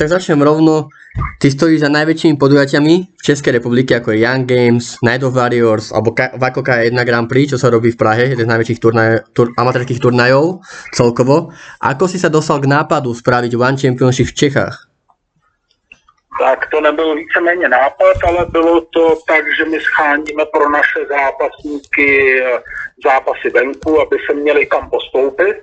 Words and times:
tak 0.00 0.16
začnem 0.16 0.40
rovno. 0.40 0.88
Ty 1.36 1.52
stojíš 1.52 1.84
za 1.84 1.92
najväčšími 1.92 2.40
podujatiami 2.40 2.94
v 3.12 3.22
Českej 3.22 3.60
republike, 3.60 3.92
ako 4.00 4.16
je 4.16 4.24
Young 4.24 4.48
Games, 4.48 4.96
Night 5.04 5.20
of 5.20 5.36
Warriors, 5.36 5.92
alebo 5.92 6.16
Vako 6.16 6.64
K1 6.64 6.96
Grand 7.04 7.28
Prix, 7.28 7.52
čo 7.52 7.58
sa 7.60 7.68
robí 7.68 7.92
v 7.92 8.00
Prahe, 8.00 8.32
jeden 8.32 8.48
z 8.48 8.48
najväčších 8.48 8.80
turnaj, 8.80 9.36
tur, 9.36 9.52
amatérských 9.52 10.00
turnajov 10.00 10.64
celkovo. 10.96 11.52
Ako 11.84 12.08
si 12.08 12.16
sa 12.16 12.32
dostal 12.32 12.64
k 12.64 12.72
nápadu 12.72 13.12
spraviť 13.12 13.52
One 13.60 13.76
Championship 13.76 14.32
v 14.32 14.38
Čechách? 14.40 14.89
Tak 16.40 16.70
to 16.70 16.80
nebyl 16.80 17.14
víceméně 17.14 17.68
nápad, 17.68 18.16
ale 18.28 18.46
bylo 18.46 18.80
to 18.80 19.16
tak, 19.26 19.44
že 19.56 19.64
my 19.64 19.80
scháníme 19.80 20.44
pro 20.52 20.70
naše 20.70 21.00
zápasníky 21.08 22.40
eh, 22.42 22.62
zápasy 23.04 23.50
venku, 23.50 24.00
aby 24.00 24.16
se 24.26 24.34
měli 24.34 24.66
kam 24.66 24.90
postoupit. 24.90 25.56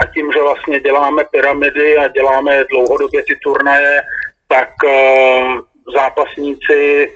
A 0.00 0.06
tím, 0.06 0.32
že 0.32 0.40
vlastně 0.40 0.80
děláme 0.80 1.24
pyramidy 1.24 1.96
a 1.96 2.08
děláme 2.08 2.64
dlouhodobě 2.64 3.22
ty 3.22 3.36
turnaje, 3.36 4.02
tak 4.48 4.68
uh, 4.84 5.60
zápasníci 5.94 7.12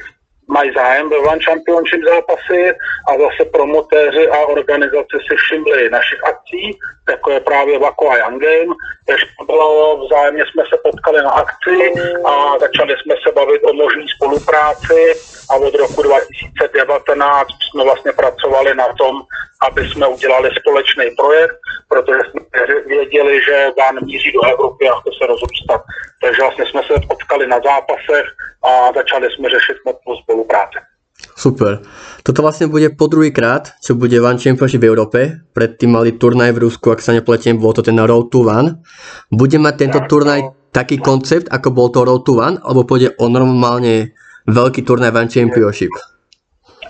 mají 0.49 0.71
zájem 0.77 1.11
ve 1.11 1.17
One 1.17 1.45
Championship 1.45 2.01
zápasy 2.05 2.73
a 3.09 3.13
zase 3.19 3.51
promotéři 3.51 4.29
a 4.29 4.39
organizace 4.47 5.17
si 5.29 5.37
všimli 5.37 5.91
našich 5.91 6.25
akcí, 6.25 6.79
jako 7.09 7.31
je 7.31 7.41
právě 7.41 7.79
Vako 7.79 8.11
a 8.11 8.17
Young 8.17 8.43
Game, 8.43 8.75
takže 9.07 9.27
bylo 9.47 9.97
vzájemně 10.07 10.45
jsme 10.47 10.63
se 10.71 10.77
potkali 10.85 11.23
na 11.23 11.31
akci 11.31 11.93
a 12.25 12.59
začali 12.59 12.95
jsme 12.97 13.15
se 13.23 13.33
bavit 13.33 13.63
o 13.65 13.73
možné 13.73 14.05
spolupráci 14.17 15.15
a 15.51 15.55
od 15.55 15.75
roku 15.75 16.03
2019 16.03 17.49
jsme 17.71 17.85
vlastně 17.85 18.13
pracovali 18.13 18.75
na 18.75 18.89
tom, 18.99 19.23
aby 19.67 19.89
jsme 19.89 20.07
udělali 20.07 20.51
společný 20.61 21.05
projekt, 21.17 21.57
protože 21.89 22.21
jsme 22.31 22.41
věděli, 22.87 23.41
že 23.45 23.71
Van 23.79 24.05
míří 24.05 24.33
do 24.33 24.41
Evropy 24.53 24.89
a 24.89 25.01
chce 25.01 25.11
se 25.19 25.27
rozrůstat. 25.27 25.81
Takže 26.23 26.43
vlastně 26.43 26.67
jsme 26.67 26.83
se 26.83 26.95
potkali 27.09 27.47
na 27.47 27.61
zápasech 27.65 28.27
a 28.63 28.93
začali 28.93 29.29
jsme 29.31 29.49
řešit 29.49 29.77
spolupráci. 30.23 30.79
Super. 31.39 31.87
Toto 32.27 32.43
vlastne 32.43 32.67
bude 32.67 32.91
po 32.91 33.07
druhýkrát, 33.07 33.79
čo 33.79 33.95
bude 33.95 34.19
One 34.19 34.43
Championship 34.43 34.83
v 34.83 34.91
Európe. 34.91 35.21
Predtým 35.55 35.95
mali 35.95 36.19
turnaj 36.19 36.51
v 36.51 36.67
Rusku, 36.67 36.91
ak 36.91 36.99
sa 36.99 37.15
nepletiem, 37.15 37.63
bol 37.63 37.71
to 37.71 37.87
ten 37.87 37.95
Road 37.95 38.35
to 38.35 38.43
One. 38.43 38.83
Bude 39.31 39.55
mať 39.63 39.75
tento 39.87 40.03
turnaj 40.11 40.51
taký 40.75 40.99
koncept, 40.99 41.47
ako 41.47 41.71
bol 41.71 41.89
to 41.95 42.03
Road 42.03 42.27
to 42.27 42.43
One, 42.43 42.59
alebo 42.59 42.83
pôjde 42.83 43.15
o 43.23 43.31
normálne 43.31 44.19
veľký 44.51 44.83
turnaj 44.83 45.15
One 45.15 45.31
Championship? 45.31 45.95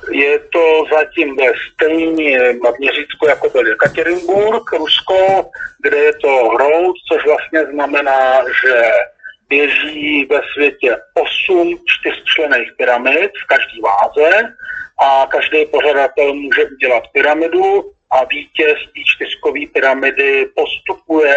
Je 0.08 0.40
to 0.48 0.64
zatím 0.88 1.36
ve 1.36 1.52
stejném 1.68 2.56
měřítku, 2.80 3.26
jako 3.28 3.48
byl 3.52 3.72
Ekaterinburg, 3.72 4.72
Rusko, 4.72 5.50
kde 5.82 5.96
je 5.96 6.12
to 6.24 6.32
road, 6.56 6.94
což 7.12 7.20
vlastně 7.26 7.60
znamená, 7.72 8.40
že 8.64 8.74
běží 9.48 10.24
ve 10.24 10.40
světě 10.52 10.96
8 11.14 11.78
čtyřčlených 11.86 12.72
pyramid 12.76 13.30
v 13.44 13.46
každé 13.46 13.80
váze 13.82 14.54
a 14.98 15.26
každý 15.26 15.66
pořadatel 15.66 16.34
může 16.34 16.64
udělat 16.64 17.02
pyramidu 17.12 17.92
a 18.10 18.24
vítěz 18.24 18.74
té 18.74 19.00
čtyřkové 19.04 19.60
pyramidy 19.72 20.46
postupuje 20.56 21.34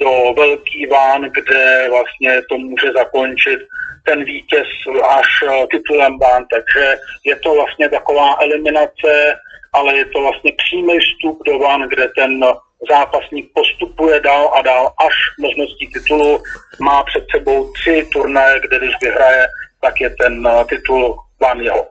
do 0.00 0.34
velký 0.36 0.86
ván, 0.86 1.22
kde 1.22 1.86
vlastně 1.90 2.42
to 2.48 2.58
může 2.58 2.92
zakončit 2.92 3.58
ten 4.06 4.24
vítěz 4.24 4.66
až 5.08 5.26
eh, 5.48 5.66
titulem 5.70 6.18
ván. 6.18 6.46
Takže 6.50 6.96
je 7.24 7.36
to 7.36 7.54
vlastně 7.54 7.88
taková 7.88 8.36
eliminace, 8.40 9.38
ale 9.72 9.96
je 9.96 10.04
to 10.04 10.20
vlastně 10.20 10.52
přímý 10.52 10.98
vstup 10.98 11.42
do 11.46 11.58
ván, 11.58 11.88
kde 11.88 12.08
ten 12.18 12.44
zápasník 12.90 13.50
postupuje 13.54 14.20
dál 14.20 14.52
a 14.54 14.62
dál 14.62 14.92
až 15.06 15.14
možností 15.40 15.90
titulu. 15.92 16.42
Má 16.80 17.02
před 17.02 17.24
sebou 17.36 17.72
tři 17.72 18.06
turnaje, 18.12 18.60
kde 18.60 18.78
když 18.78 18.94
vyhraje, 19.02 19.46
tak 19.80 20.00
je 20.00 20.10
ten 20.10 20.46
eh, 20.46 20.64
titul 20.68 21.16
vám 21.40 21.60
jeho. 21.60 21.86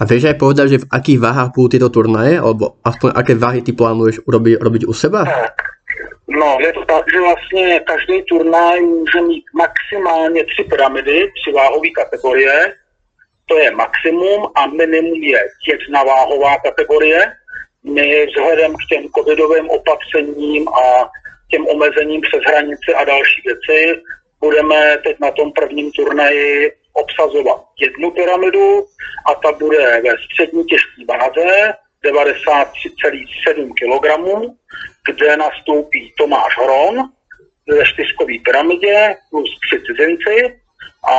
A 0.00 0.08
vieš 0.08 0.32
aj 0.32 0.40
povedať, 0.40 0.66
že 0.72 0.82
v 0.82 0.88
akých 0.88 1.20
váhách 1.20 1.52
budú 1.52 1.76
tieto 1.76 1.92
turnaje, 1.92 2.40
alebo 2.40 2.80
aspoň 2.80 3.12
aké 3.12 3.36
váhy 3.36 3.60
ty 3.60 3.76
plánuješ 3.76 4.24
urobiť, 4.24 4.56
robiť 4.56 4.82
u 4.88 4.94
seba? 4.96 5.28
No, 6.32 6.56
je 6.64 6.72
to 6.72 6.82
tak, 6.88 7.04
že 7.12 7.20
vlastně 7.20 7.80
každý 7.84 8.22
turnaj 8.22 8.80
může 8.80 9.20
mít 9.20 9.44
maximálně 9.54 10.44
tři 10.44 10.64
pyramidy, 10.64 11.28
tři 11.36 11.52
váhové 11.52 11.90
kategorie. 11.90 12.72
To 13.46 13.58
je 13.58 13.70
maximum 13.70 14.48
a 14.54 14.66
minimum 14.66 15.22
je 15.22 15.40
jedna 15.68 16.02
váhová 16.02 16.56
kategorie 16.64 17.32
my 17.84 18.26
vzhledem 18.26 18.72
k 18.74 18.86
těm 18.88 19.08
covidovým 19.08 19.70
opatřením 19.70 20.68
a 20.68 21.10
těm 21.50 21.66
omezením 21.66 22.20
přes 22.20 22.40
hranice 22.46 22.94
a 22.96 23.04
další 23.04 23.42
věci 23.44 24.02
budeme 24.40 24.98
teď 25.04 25.16
na 25.20 25.30
tom 25.30 25.52
prvním 25.52 25.92
turnaji 25.92 26.72
obsazovat 26.92 27.64
jednu 27.80 28.10
pyramidu 28.10 28.86
a 29.26 29.34
ta 29.34 29.52
bude 29.52 30.00
ve 30.04 30.10
střední 30.24 30.64
těžké 30.64 31.04
váze 31.08 31.74
93,7 32.04 33.72
kg, 33.74 34.06
kde 35.06 35.36
nastoupí 35.36 36.12
Tomáš 36.18 36.58
Hron 36.58 37.10
ve 37.68 37.84
čtyřkové 37.84 38.32
pyramidě 38.44 39.16
plus 39.30 39.60
tři 39.60 39.82
cizinci 39.86 40.60
a 41.12 41.16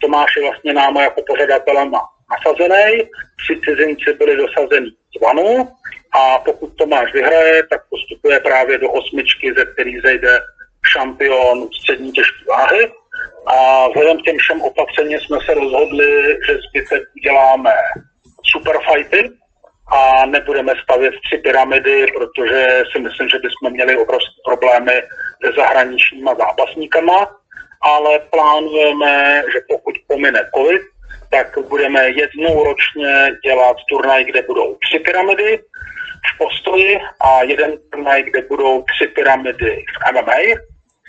Tomáš 0.00 0.36
je 0.36 0.42
vlastně 0.42 0.72
náma 0.72 1.02
jako 1.02 1.22
pořadatelem 1.26 1.92
nasazený, 2.30 3.02
tři 3.38 3.60
cizinci 3.64 4.12
byli 4.12 4.36
dosazení 4.36 4.96
z 5.16 5.20
vanu 5.20 5.68
a 6.12 6.38
pokud 6.38 6.76
Tomáš 6.76 7.12
vyhraje, 7.12 7.62
tak 7.70 7.80
postupuje 7.90 8.40
právě 8.40 8.78
do 8.78 8.90
osmičky, 8.90 9.54
ze 9.58 9.64
který 9.64 10.00
zejde 10.00 10.40
šampion 10.92 11.68
střední 11.72 12.12
těžké 12.12 12.44
váhy. 12.48 12.92
A 13.46 13.88
vzhledem 13.88 14.18
k 14.18 14.24
těm 14.24 14.38
všem 14.38 14.62
opatřením 14.62 15.20
jsme 15.20 15.38
se 15.46 15.54
rozhodli, 15.54 16.38
že 16.46 16.58
zbytek 16.68 17.02
uděláme 17.16 17.72
superfighty 18.44 19.30
a 19.92 20.26
nebudeme 20.26 20.72
stavět 20.82 21.14
tři 21.24 21.38
pyramidy, 21.38 22.06
protože 22.16 22.82
si 22.92 22.98
myslím, 22.98 23.28
že 23.28 23.38
bychom 23.38 23.72
měli 23.72 23.96
obrovské 23.96 24.40
problémy 24.44 25.02
se 25.44 25.52
zahraničníma 25.56 26.34
zápasníkama, 26.34 27.36
ale 27.82 28.18
plánujeme, 28.18 29.42
že 29.52 29.60
pokud 29.68 29.94
pomine 30.08 30.50
covid, 30.56 30.82
tak 31.30 31.58
budeme 31.68 32.08
jednou 32.08 32.64
ročně 32.64 33.28
dělat 33.44 33.76
turnaj, 33.88 34.24
kde 34.24 34.42
budou 34.42 34.74
tři 34.74 34.98
pyramidy 34.98 35.58
v 36.34 36.38
postoji 36.38 36.98
a 37.20 37.42
jeden 37.42 37.72
turnaj, 37.92 38.22
kde 38.22 38.42
budou 38.42 38.82
tři 38.82 39.06
pyramidy 39.06 39.84
v 39.94 40.12
MMA. 40.12 40.38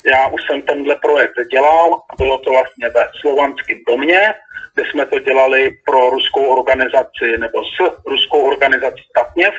Já 0.06 0.28
už 0.28 0.42
jsem 0.44 0.62
tenhle 0.62 0.96
projekt 0.96 1.48
dělal, 1.52 2.02
bylo 2.18 2.38
to 2.38 2.52
vlastně 2.52 2.90
ve 2.90 3.08
slovanském 3.22 3.78
domě, 3.88 4.34
kde 4.76 4.84
jsme 4.92 5.06
to 5.06 5.20
dělali 5.20 5.72
pro 5.86 6.10
ruskou 6.10 6.46
organizaci 6.46 7.38
nebo 7.38 7.64
s 7.64 8.02
ruskou 8.06 8.42
organizací 8.42 9.04
Tatněv. 9.16 9.54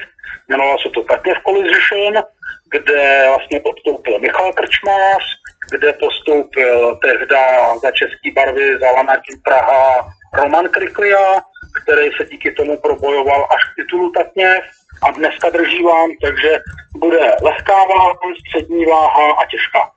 Jmenovalo 0.48 0.78
se 0.78 0.88
to 0.94 1.02
Tatněv 1.02 1.36
Collision, 1.46 2.22
kde 2.70 3.24
vlastně 3.28 3.60
podstoupil 3.60 4.18
Michal 4.18 4.52
Krčmář, 4.52 5.24
kde 5.70 5.92
postoupil 5.92 6.96
tehda 6.96 7.42
za 7.78 7.90
český 7.90 8.30
barvy 8.30 8.78
za 8.78 8.90
Lanatím 8.90 9.42
Praha 9.44 10.08
Roman 10.36 10.68
Kriklia, 10.68 11.40
který 11.82 12.10
se 12.16 12.24
díky 12.24 12.52
tomu 12.52 12.76
probojoval 12.76 13.48
až 13.50 13.64
k 13.64 13.74
titulu 13.76 14.12
Tatněv 14.12 14.64
a 15.02 15.10
dneska 15.10 15.50
drží 15.50 15.82
vám, 15.82 16.10
takže 16.22 16.58
bude 16.96 17.30
lehká 17.42 17.74
váha, 17.74 18.12
střední 18.48 18.84
váha 18.84 19.32
a 19.32 19.46
těžká. 19.46 19.90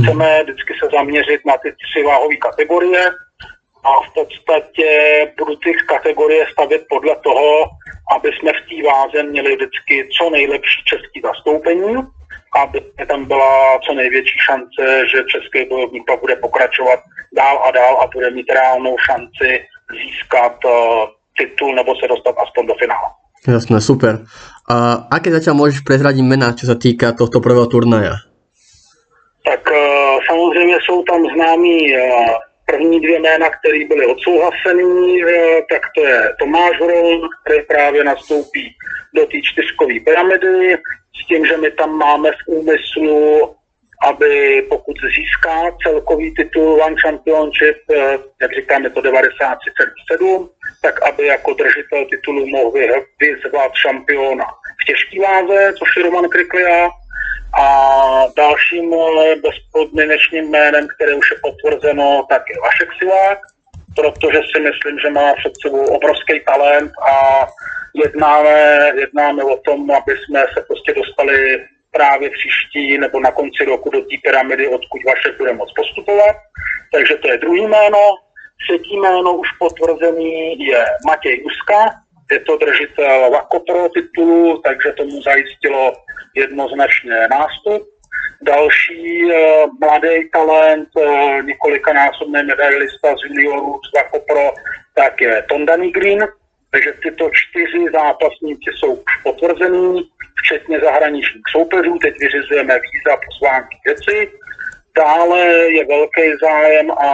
Chceme 0.00 0.42
vždycky 0.42 0.74
se 0.80 0.88
zaměřit 0.96 1.40
na 1.46 1.56
ty 1.56 1.72
tři 1.72 2.02
váhové 2.02 2.36
kategorie 2.36 3.06
a 3.84 3.90
v 4.00 4.14
podstatě 4.14 4.88
budu 5.38 5.56
ty 5.56 5.74
kategorie 5.74 6.46
stavět 6.52 6.82
podle 6.88 7.16
toho, 7.16 7.70
aby 8.16 8.28
jsme 8.28 8.52
v 8.52 8.62
té 8.68 8.88
váze 8.88 9.22
měli 9.22 9.56
vždycky 9.56 10.08
co 10.18 10.30
nejlepší 10.30 10.84
český 10.84 11.20
zastoupení, 11.20 11.96
aby 12.62 12.80
tam 13.08 13.24
byla 13.24 13.78
co 13.78 13.94
největší 13.94 14.38
šance, 14.46 15.08
že 15.10 15.24
český 15.28 15.68
bojovník 15.68 16.10
bude 16.20 16.36
pokračovat 16.36 17.00
dál 17.36 17.62
a 17.64 17.70
dál 17.70 18.00
a 18.00 18.06
bude 18.06 18.30
mít 18.30 18.52
reálnou 18.52 18.96
šanci 18.98 19.66
získat 19.92 20.56
titul 21.38 21.74
nebo 21.74 21.94
se 21.96 22.08
dostat 22.08 22.34
aspoň 22.38 22.66
do 22.66 22.74
finále. 22.74 23.08
Jasné, 23.48 23.80
super. 23.80 24.26
A 24.66 25.06
aké 25.06 25.30
zatiaľ 25.30 25.54
môžeš 25.54 25.86
prezradiť 25.86 26.24
mená, 26.26 26.50
čo 26.58 26.66
sa 26.66 26.74
týka 26.74 27.14
tohto 27.14 27.38
prvého 27.38 27.70
turnaja? 27.70 28.18
Tak 29.46 29.62
uh, 29.70 30.18
samozřejmě 30.26 30.76
jsou 30.82 31.02
tam 31.02 31.22
známí 31.34 31.94
uh, 31.94 32.00
první 32.66 33.00
dvě 33.00 33.18
jména, 33.20 33.46
které 33.50 33.86
byly 33.86 34.06
odsouhlasený, 34.06 35.22
uh, 35.22 35.30
tak 35.70 35.82
to 35.94 36.00
je 36.02 36.34
Tomáš 36.38 36.76
Hron, 36.82 37.28
který 37.44 37.62
právě 37.62 38.04
nastoupí 38.04 38.74
do 39.14 39.26
té 39.26 39.38
čtyřkové 39.42 39.94
pyramidy, 40.04 40.74
s 41.22 41.26
tím, 41.28 41.46
že 41.46 41.56
my 41.56 41.70
tam 41.70 41.90
máme 41.98 42.30
v 42.32 42.42
úmyslu 42.46 43.54
aby 44.02 44.62
pokud 44.68 44.96
získá 45.16 45.76
celkový 45.82 46.34
titul 46.34 46.82
One 46.82 46.96
Championship, 47.02 47.76
eh, 47.94 48.18
jak 48.42 48.52
říkám, 48.54 48.84
je 48.84 48.90
to 48.90 49.00
93,7, 49.00 50.48
tak 50.82 51.08
aby 51.08 51.26
jako 51.26 51.54
držitel 51.54 52.04
titulu 52.04 52.46
mohl 52.46 52.72
vyzvat 53.20 53.72
šampiona 53.74 54.46
v 54.82 54.84
těžké 54.86 55.20
váze, 55.20 55.72
což 55.78 55.96
je 55.96 56.02
Roman 56.02 56.28
Kriklia, 56.28 56.88
A 57.58 57.66
dalším 58.36 58.94
eh, 58.94 59.36
bezpodmínečným 59.36 60.50
jménem, 60.50 60.88
které 60.94 61.14
už 61.14 61.30
je 61.30 61.36
potvrzeno, 61.42 62.26
tak 62.30 62.42
je 62.50 62.60
Vašek 62.60 62.88
Silák, 62.98 63.38
protože 63.96 64.40
si 64.50 64.60
myslím, 64.60 64.98
že 64.98 65.10
má 65.10 65.34
před 65.34 65.52
sebou 65.62 65.84
obrovský 65.86 66.40
talent 66.46 66.92
a 67.12 67.46
jednáme, 68.04 68.92
jednáme 68.94 69.44
o 69.44 69.56
tom, 69.56 69.90
aby 69.90 70.12
jsme 70.18 70.40
se 70.54 70.60
prostě 70.68 70.94
dostali 70.94 71.66
právě 71.96 72.30
příští 72.30 72.98
nebo 72.98 73.20
na 73.20 73.30
konci 73.30 73.64
roku 73.64 73.90
do 73.90 74.00
té 74.00 74.16
pyramidy, 74.24 74.68
odkud 74.68 75.00
Vašek 75.06 75.38
bude 75.38 75.52
moc 75.52 75.72
postupovat. 75.76 76.36
Takže 76.92 77.14
to 77.16 77.26
je 77.30 77.38
druhý 77.38 77.62
jméno. 77.66 78.02
Třetí 78.64 78.96
jméno 78.96 79.30
už 79.42 79.48
potvrzený 79.58 80.66
je 80.66 80.84
Matěj 81.06 81.42
Uska, 81.48 81.80
je 82.30 82.40
to 82.40 82.56
držitel 82.56 83.30
Vakopro 83.30 83.88
titulu, 83.88 84.60
takže 84.64 84.92
tomu 84.92 85.22
zajistilo 85.22 85.92
jednoznačně 86.34 87.28
nástup. 87.30 87.82
Další 88.42 89.24
uh, 89.24 89.32
mladý 89.80 90.28
talent, 90.32 90.88
uh, 90.94 91.42
několikanásobný 91.42 92.42
medailista 92.42 93.08
z 93.16 93.24
juniorů 93.28 93.80
z 93.88 93.94
Vakopro, 93.96 94.52
tak 94.94 95.20
je 95.20 95.44
Tonda 95.48 95.76
Green, 95.76 96.28
takže 96.76 96.92
tyto 97.02 97.30
čtyři 97.32 97.84
zápasníci 97.92 98.70
jsou 98.74 98.92
už 98.94 99.12
potvrzený, 99.22 100.08
včetně 100.38 100.80
zahraničních 100.80 101.42
soupeřů. 101.50 101.98
Teď 101.98 102.14
vyřizujeme 102.20 102.74
víza, 102.74 103.16
pozvánky 103.26 103.76
věci. 103.86 104.30
Dále 104.96 105.40
je 105.48 105.84
velký 105.84 106.22
zájem 106.42 106.90
a 106.90 107.10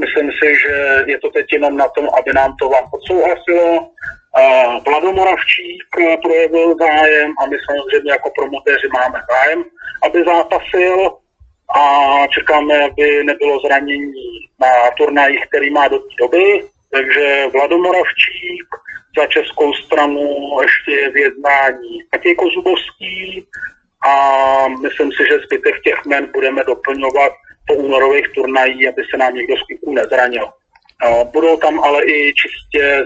myslím 0.00 0.30
si, 0.32 0.54
že 0.62 1.04
je 1.06 1.18
to 1.18 1.30
teď 1.30 1.46
jenom 1.52 1.76
na 1.76 1.88
tom, 1.88 2.08
aby 2.18 2.32
nám 2.34 2.56
to 2.56 2.68
vám 2.68 2.84
podsouhlasilo. 2.90 3.88
Vlado 4.86 5.12
Moravčík 5.12 5.82
projevil 6.22 6.76
zájem 6.78 7.32
a 7.38 7.46
my 7.46 7.56
samozřejmě 7.68 8.10
jako 8.12 8.30
promotéři 8.38 8.88
máme 8.94 9.18
zájem, 9.30 9.64
aby 10.04 10.24
zápasil 10.24 11.10
a 11.76 11.82
čekáme, 12.26 12.84
aby 12.84 13.24
nebylo 13.24 13.60
zranění 13.66 14.12
na 14.60 14.90
turnajích, 14.96 15.46
který 15.46 15.70
má 15.70 15.88
do 15.88 15.98
té 15.98 16.14
doby. 16.20 16.64
Takže 16.94 17.46
Vlado 17.52 17.78
Moravčík, 17.78 18.66
za 19.18 19.26
českou 19.26 19.72
stranu 19.72 20.56
ještě 20.62 21.10
v 21.10 21.16
jednání 21.16 22.02
Matěj 22.12 22.34
Kozubovský 22.34 23.46
a 24.06 24.14
myslím 24.68 25.12
si, 25.12 25.22
že 25.30 25.38
zbytek 25.38 25.74
těch 25.84 26.04
men 26.06 26.30
budeme 26.32 26.64
doplňovat 26.64 27.32
po 27.66 27.74
únorových 27.74 28.28
turnajích, 28.28 28.88
aby 28.88 29.02
se 29.10 29.16
nám 29.16 29.34
někdo 29.34 29.56
z 29.56 29.62
kluků 29.62 29.94
nezranil. 29.94 30.48
Budou 31.32 31.56
tam 31.56 31.80
ale 31.80 32.04
i 32.04 32.34
čistě 32.34 33.04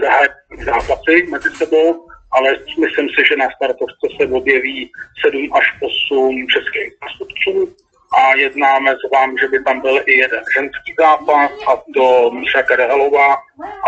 zápasy 0.65 1.27
mezi 1.29 1.49
sebou, 1.57 2.07
ale 2.31 2.57
myslím 2.79 3.09
si, 3.09 3.25
že 3.29 3.35
na 3.35 3.47
startovce 3.55 4.07
se 4.21 4.27
objeví 4.27 4.91
7 5.25 5.49
až 5.53 5.65
8 5.81 6.47
českých 6.49 6.93
zástupců 7.03 7.75
a 8.13 8.35
jednáme 8.35 8.91
s 8.91 9.11
vám, 9.13 9.37
že 9.37 9.47
by 9.47 9.63
tam 9.63 9.81
byl 9.81 10.01
i 10.05 10.17
jeden 10.17 10.43
ženský 10.53 10.93
zápas, 10.99 11.51
a 11.67 11.81
to 11.93 12.31
Míša 12.31 12.63
Kerehelová 12.63 13.35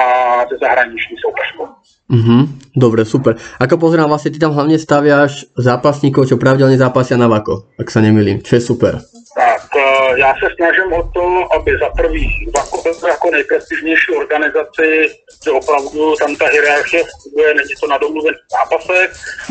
a 0.01 0.45
ze 0.51 0.57
zahraniční 0.57 1.17
soupeřkou. 1.17 1.67
Mhm, 2.09 2.73
dobre, 2.73 3.05
super. 3.05 3.37
Ako 3.61 3.77
pozerám, 3.77 4.09
vlastne 4.09 4.33
ty 4.33 4.41
tam 4.41 4.57
hlavne 4.57 4.81
staviaš 4.81 5.45
zápasníkov, 5.53 6.25
čo 6.25 6.41
pravidelne 6.41 6.73
zápasia 6.73 7.21
na 7.21 7.29
Vako, 7.29 7.69
ak 7.77 7.85
sa 7.85 8.01
nemýlim, 8.01 8.41
čo 8.41 8.57
je 8.57 8.65
super. 8.65 8.97
Tak, 9.37 9.69
eh, 9.77 10.19
já 10.19 10.33
se 10.41 10.47
snažím 10.57 10.93
o 10.93 11.03
to, 11.13 11.53
aby 11.53 11.71
za 11.77 11.89
prvý 11.89 12.25
Vako 12.55 12.81
byl 12.81 13.09
jako 13.09 13.31
nejprestižnější 13.31 14.11
organizaci, 14.11 15.09
že 15.43 15.51
opravdu 15.51 16.15
tam 16.19 16.35
ta 16.35 16.45
hierarchie 16.45 17.03
funguje, 17.23 17.53
není 17.53 17.73
to 17.81 17.87
na 17.87 17.97
domluvených 17.97 18.49
zápasech 18.57 19.09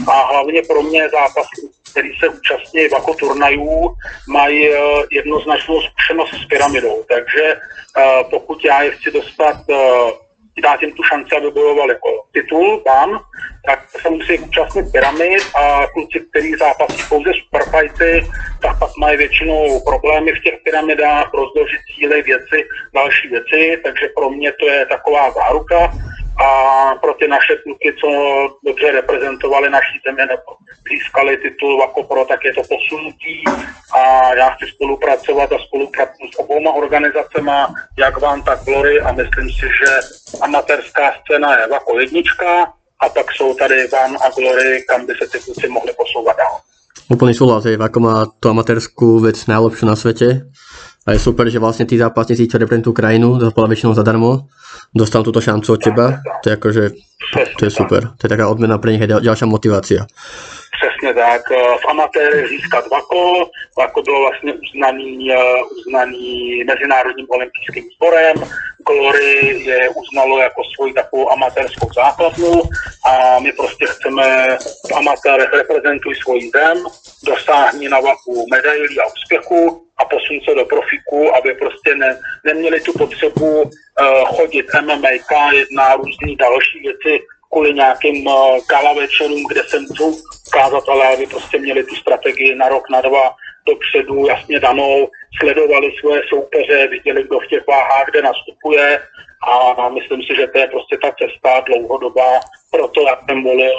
a 0.09 0.15
hlavně 0.33 0.63
pro 0.63 0.83
mě 0.83 1.09
zápasy, 1.09 1.57
který 1.91 2.11
se 2.21 2.29
účastní 2.29 2.83
jako 2.83 3.15
turnajů, 3.15 3.95
mají 4.29 4.69
eh, 4.69 4.79
jednoznačnou 5.11 5.81
zkušenost 5.81 6.35
s 6.43 6.45
pyramidou. 6.47 7.05
Takže 7.09 7.45
eh, 7.55 8.25
pokud 8.31 8.65
já 8.65 8.83
je 8.83 8.91
chci 8.91 9.11
dostat 9.11 9.57
dát 10.61 10.83
jim 10.83 10.93
tu 10.93 11.03
šanci, 11.03 11.37
aby 11.37 11.51
bojovali 11.51 11.93
jako 11.93 12.11
titul 12.33 12.83
tam, 12.87 13.21
tak 13.67 13.81
se 14.03 14.11
musí 14.11 14.39
účastnit 14.39 14.93
pyramid 14.93 15.43
a 15.55 15.87
kluci, 15.87 16.21
kteří 16.31 16.55
zápasí 16.55 17.03
pouze 17.09 17.31
superfighty, 17.45 18.27
tak 18.63 18.79
pak 18.79 18.91
mají 19.01 19.17
většinou 19.17 19.81
problémy 19.81 20.33
v 20.33 20.43
těch 20.43 20.55
pyramidách, 20.65 21.31
rozložit 21.35 21.81
síly, 21.95 22.23
věci, 22.23 22.69
další 22.95 23.29
věci, 23.29 23.81
takže 23.85 24.09
pro 24.17 24.31
mě 24.31 24.53
to 24.53 24.67
je 24.67 24.87
taková 24.87 25.31
záruka 25.31 25.95
a 26.39 26.51
pro 26.95 27.15
ty 27.15 27.29
naše 27.29 27.57
kluky, 27.57 27.95
co 28.01 28.09
dobře 28.65 28.91
reprezentovali 28.91 29.71
naší 29.71 29.97
země 30.07 30.27
nebo 30.27 30.51
získali 30.91 31.37
titul 31.37 31.81
jako 31.81 32.03
pro, 32.03 32.25
tak 32.25 32.45
je 32.45 32.53
to 32.55 32.63
posunutí. 32.63 33.45
A 33.95 34.35
já 34.35 34.51
chci 34.51 34.67
spolupracovat 34.75 35.53
a 35.53 35.59
spolupracuji 35.59 36.29
s 36.35 36.39
obouma 36.39 36.71
organizacemi, 36.73 37.59
jak 37.99 38.21
vám, 38.21 38.43
tak 38.43 38.65
Glory. 38.65 39.01
A 39.01 39.13
myslím 39.13 39.51
si, 39.51 39.67
že 39.81 39.91
amatérská 40.41 41.15
scéna 41.21 41.57
je 41.57 41.67
jako 41.73 42.01
jednička. 42.01 42.73
A 43.01 43.09
pak 43.09 43.33
jsou 43.33 43.55
tady 43.55 43.87
vám 43.87 44.17
a 44.17 44.31
Glory, 44.31 44.85
kam 44.89 45.07
by 45.07 45.15
se 45.15 45.29
ty 45.33 45.39
kluci 45.45 45.69
mohli 45.69 45.93
posouvat 45.93 46.37
dál. 46.37 46.57
Úplný 47.09 47.33
súhlas, 47.33 47.65
že 47.65 47.81
Vako 47.81 47.99
má 48.05 48.29
tú 48.37 48.53
amatérskú 48.53 49.25
vec 49.25 49.41
najlepšiu 49.49 49.89
na 49.89 49.97
svete 49.97 50.45
a 51.09 51.17
je 51.17 51.25
super, 51.25 51.49
že 51.49 51.57
vlastne 51.57 51.89
tí 51.89 51.97
zápasníci, 51.97 52.53
čo 52.53 52.61
reprezentujú 52.61 52.93
krajinu, 52.93 53.41
zaspala 53.41 53.73
väčšinou 53.73 53.97
zadarmo, 53.97 54.53
dostanú 54.93 55.25
túto 55.25 55.41
šancu 55.41 55.73
od 55.73 55.81
teba, 55.81 56.21
to 56.45 56.53
je 56.53 56.55
akože, 56.61 56.85
to 57.57 57.63
je 57.65 57.73
super, 57.73 58.13
to 58.21 58.29
je 58.29 58.33
taká 58.37 58.45
odmena 58.45 58.77
pre 58.77 58.93
nich 58.93 59.01
a 59.01 59.09
ďalšia 59.09 59.49
motivácia. 59.49 60.05
Přesně 60.79 61.15
tak. 61.15 61.43
V 61.83 61.89
amatéře 61.91 62.49
získat 62.49 62.85
VAKO. 62.91 63.51
VAKO 63.79 64.03
bylo 64.03 64.21
vlastně 64.21 64.53
uznaný, 64.55 65.29
uznaný 65.79 66.65
Mezinárodním 66.65 67.27
olympijským 67.31 67.85
sborem. 67.97 68.37
Glory 68.87 69.63
je 69.65 69.79
uznalo 69.89 70.39
jako 70.39 70.63
svoji 70.75 70.93
takovou 70.93 71.33
amatérskou 71.33 71.89
základnu 71.95 72.63
a 73.11 73.39
my 73.39 73.53
prostě 73.53 73.87
chceme 73.87 74.47
v 74.89 74.93
amatérech 74.97 75.53
reprezentuj 75.53 76.15
svoji 76.15 76.51
zem, 76.57 76.79
dosáhni 77.27 77.89
na 77.89 78.01
vaku 78.01 78.47
medailí 78.51 79.01
a 79.01 79.07
úspěchu 79.07 79.88
a 79.99 80.05
posun 80.05 80.41
se 80.49 80.55
do 80.55 80.65
profiku, 80.65 81.37
aby 81.37 81.55
prostě 81.55 81.95
ne, 81.95 82.21
neměli 82.45 82.81
tu 82.81 82.93
potřebu 82.93 83.63
uh, 83.63 83.71
chodit 84.37 84.67
MMA, 84.83 85.09
jedna 85.53 85.97
různý 85.97 86.37
další 86.37 86.81
věci 86.81 87.25
kvůli 87.53 87.75
nějakým 87.75 88.27
uh, 88.27 88.59
gala 88.71 88.93
večerům, 88.93 89.45
kde 89.49 89.63
se 89.65 89.81
můžou 89.81 90.13
ukázat, 90.47 90.89
ale 90.89 91.15
aby 91.15 91.27
prostě 91.27 91.59
měli 91.59 91.85
tu 91.85 91.95
strategii 91.95 92.55
na 92.55 92.69
rok, 92.69 92.91
na 92.91 93.01
dva 93.01 93.35
dopředu 93.67 94.27
jasně 94.27 94.61
danou, 94.61 95.09
sledovali 95.41 95.93
svoje 96.01 96.23
soupeře, 96.29 96.87
viděli, 96.87 97.23
kdo 97.23 97.39
v 97.39 97.47
těch 97.47 97.67
váhách 97.67 98.07
kde 98.11 98.23
nastupuje 98.23 99.03
a 99.79 99.89
myslím 99.89 100.23
si, 100.23 100.37
že 100.37 100.47
to 100.47 100.59
je 100.59 100.67
prostě 100.67 100.99
ta 101.03 101.11
cesta 101.21 101.61
dlouhodobá. 101.61 102.41
Proto 102.71 103.01
já 103.03 103.17
jsem 103.27 103.45
volil 103.45 103.79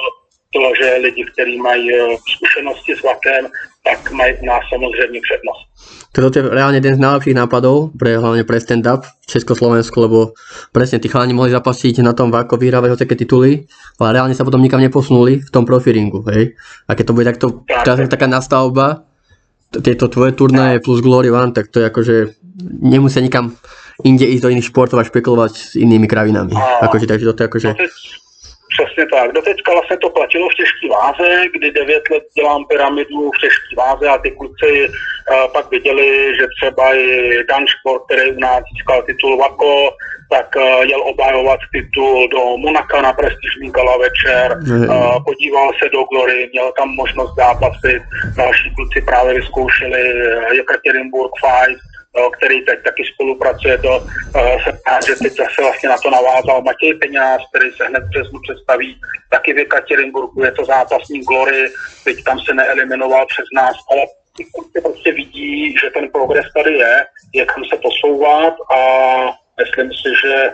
to, 0.53 0.62
že 0.82 0.98
lidi, 0.98 1.25
kteří 1.34 1.58
mají 1.58 1.94
eh, 1.94 2.18
zkušenosti 2.34 2.96
s 2.96 3.03
vakem, 3.03 3.48
tak 3.84 4.12
mají 4.12 4.36
u 4.41 4.46
nás 4.46 4.62
samozřejmě 4.70 5.20
přednost. 5.24 5.70
Toto 6.10 6.41
je 6.41 6.50
reálne 6.50 6.82
jeden 6.82 6.98
z 6.98 7.06
najlepších 7.06 7.38
nápadov, 7.38 7.94
pre, 7.94 8.18
hlavne 8.18 8.41
pre 8.41 8.58
stand-up 8.58 9.06
v 9.06 9.25
Československu, 9.29 9.94
lebo 10.01 10.34
presne 10.74 10.98
tí 10.98 11.06
chalani 11.06 11.38
mohli 11.38 11.53
zapasiť 11.53 12.01
na 12.01 12.18
tom 12.18 12.34
váko, 12.34 12.58
vyhrávať 12.58 12.89
hoceké 12.98 13.13
tituly, 13.13 13.70
ale 14.01 14.18
reálne 14.18 14.34
sa 14.34 14.41
potom 14.41 14.58
nikam 14.58 14.82
neposunuli 14.82 15.46
v 15.46 15.50
tom 15.53 15.70
profiringu, 15.70 16.25
hej. 16.34 16.58
A 16.89 16.98
keď 16.98 17.06
to 17.06 17.13
bude 17.13 17.25
takto, 17.29 17.46
tak, 17.86 18.10
taká 18.10 18.25
nastavba, 18.25 19.06
tieto 19.70 20.10
tvoje 20.10 20.34
turnaje 20.34 20.82
plus 20.82 21.06
Glory 21.06 21.29
One, 21.29 21.53
tak 21.53 21.70
to 21.70 21.77
je 21.77 21.86
akože, 21.86 22.15
nemusia 22.82 23.22
nikam 23.22 23.53
inde 24.01 24.25
ísť 24.25 24.44
do 24.44 24.50
iných 24.50 24.70
športov 24.74 24.98
a 24.98 25.06
špekulovať 25.06 25.51
s 25.53 25.77
inými 25.77 26.10
kravinami. 26.10 26.58
Akože, 26.82 27.06
takže 27.06 27.25
toto 27.29 27.46
je 27.46 27.48
akože... 27.48 27.70
Přesně 28.74 29.06
tak. 29.06 29.32
Doteďka 29.32 29.72
vlastně 29.72 29.98
to 29.98 30.10
platilo 30.10 30.50
v 30.50 30.56
těžké 30.56 30.88
váze, 30.90 31.44
kdy 31.54 31.72
9 31.72 32.04
let 32.12 32.24
dělám 32.38 32.66
pyramidu 32.66 33.32
v 33.32 33.40
těžké 33.42 33.76
váze 33.78 34.08
a 34.10 34.18
ty 34.18 34.32
kluci 34.32 34.90
uh, 34.90 35.52
pak 35.54 35.72
viděli, 35.72 36.36
že 36.36 36.46
třeba 36.58 36.96
i 36.96 37.44
Dan 37.50 37.66
Sport, 37.68 38.04
který 38.06 38.32
u 38.32 38.40
nás 38.40 38.64
získal 38.74 39.02
titul 39.02 39.38
Vako, 39.38 39.92
tak 40.30 40.56
uh, 40.56 40.84
jel 40.84 41.02
obhajovat 41.02 41.60
titul 41.72 42.28
do 42.28 42.58
Monaka 42.58 43.02
na 43.02 43.14
prestižní 43.14 43.72
gala 43.72 43.98
večer, 43.98 44.58
uh, 44.62 45.24
podíval 45.24 45.72
se 45.84 45.90
do 45.90 46.04
Glory, 46.04 46.50
měl 46.52 46.72
tam 46.78 46.90
možnost 46.90 47.36
zápasit, 47.36 48.02
další 48.38 48.76
kluci 48.76 49.02
právě 49.02 49.34
vyzkoušeli 49.34 50.02
Jekaterinburg 50.54 51.32
Fight, 51.42 51.82
který 52.38 52.66
teď 52.66 52.84
taky 52.84 53.04
spolupracuje, 53.13 53.78
to 53.78 54.06
se 54.63 54.72
rád, 54.88 55.06
že 55.06 55.16
teď 55.16 55.34
zase 55.38 55.62
vlastně 55.62 55.89
na 55.89 55.98
to 55.98 56.10
navázal 56.10 56.62
Matěj 56.62 56.94
Peňáz, 56.94 57.42
který 57.50 57.72
se 57.72 57.86
hned 57.86 58.04
přes 58.10 58.28
představí, 58.44 59.01
taky 59.32 59.54
v 59.54 59.60
Ekaterinburgu 59.60 60.44
je 60.44 60.51
to 60.51 60.66
zápasní 60.66 61.20
Glory, 61.20 61.72
teď 62.04 62.24
tam 62.24 62.39
se 62.39 62.54
neeliminoval 62.54 63.25
přes 63.25 63.46
nás, 63.54 63.75
ale 63.92 64.01
ty 64.38 64.82
prostě 64.82 65.12
vidí, 65.12 65.75
že 65.84 65.89
ten 65.89 66.10
progres 66.10 66.46
tady 66.56 66.74
je, 66.74 67.06
je 67.34 67.46
kam 67.46 67.66
se 67.66 67.78
posouvat 67.78 68.54
a 68.75 68.80
myslím 69.62 69.89
si, 69.94 70.10
že 70.24 70.51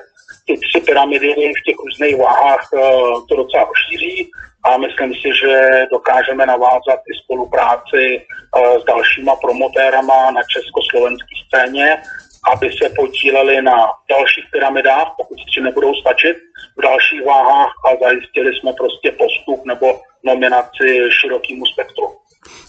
ty 0.48 0.54
tři 0.58 0.80
pyramidy 0.86 1.30
v 1.60 1.64
těch 1.66 1.78
různých 1.86 2.18
váhách 2.18 2.70
to 3.30 3.36
docela 3.36 3.64
rozšíří 3.72 4.32
a 4.64 4.78
myslím 4.78 5.14
si, 5.14 5.30
že 5.42 5.52
dokážeme 5.92 6.46
navázat 6.46 7.00
i 7.12 7.14
spolupráci 7.24 8.22
s 8.82 8.86
dalšíma 8.86 9.36
promotérama 9.36 10.32
na 10.32 10.42
československé 10.54 11.36
scéně, 11.48 11.98
aby 12.54 12.70
se 12.78 12.90
podíleli 12.90 13.62
na 13.62 13.78
dalších 14.10 14.46
pyramidách, 14.52 15.08
pokud 15.18 15.38
si 15.54 15.62
nebudou 15.62 15.94
stačit 15.94 16.38
v 16.78 16.82
dalších 16.82 17.26
váhách 17.26 17.72
a 17.86 17.88
zajistili 18.04 18.56
jsme 18.56 18.74
prostě 18.74 19.12
postup 19.12 19.66
nebo 19.66 20.00
nominaci 20.24 21.10
širokému 21.22 21.66
spektru. 21.66 22.06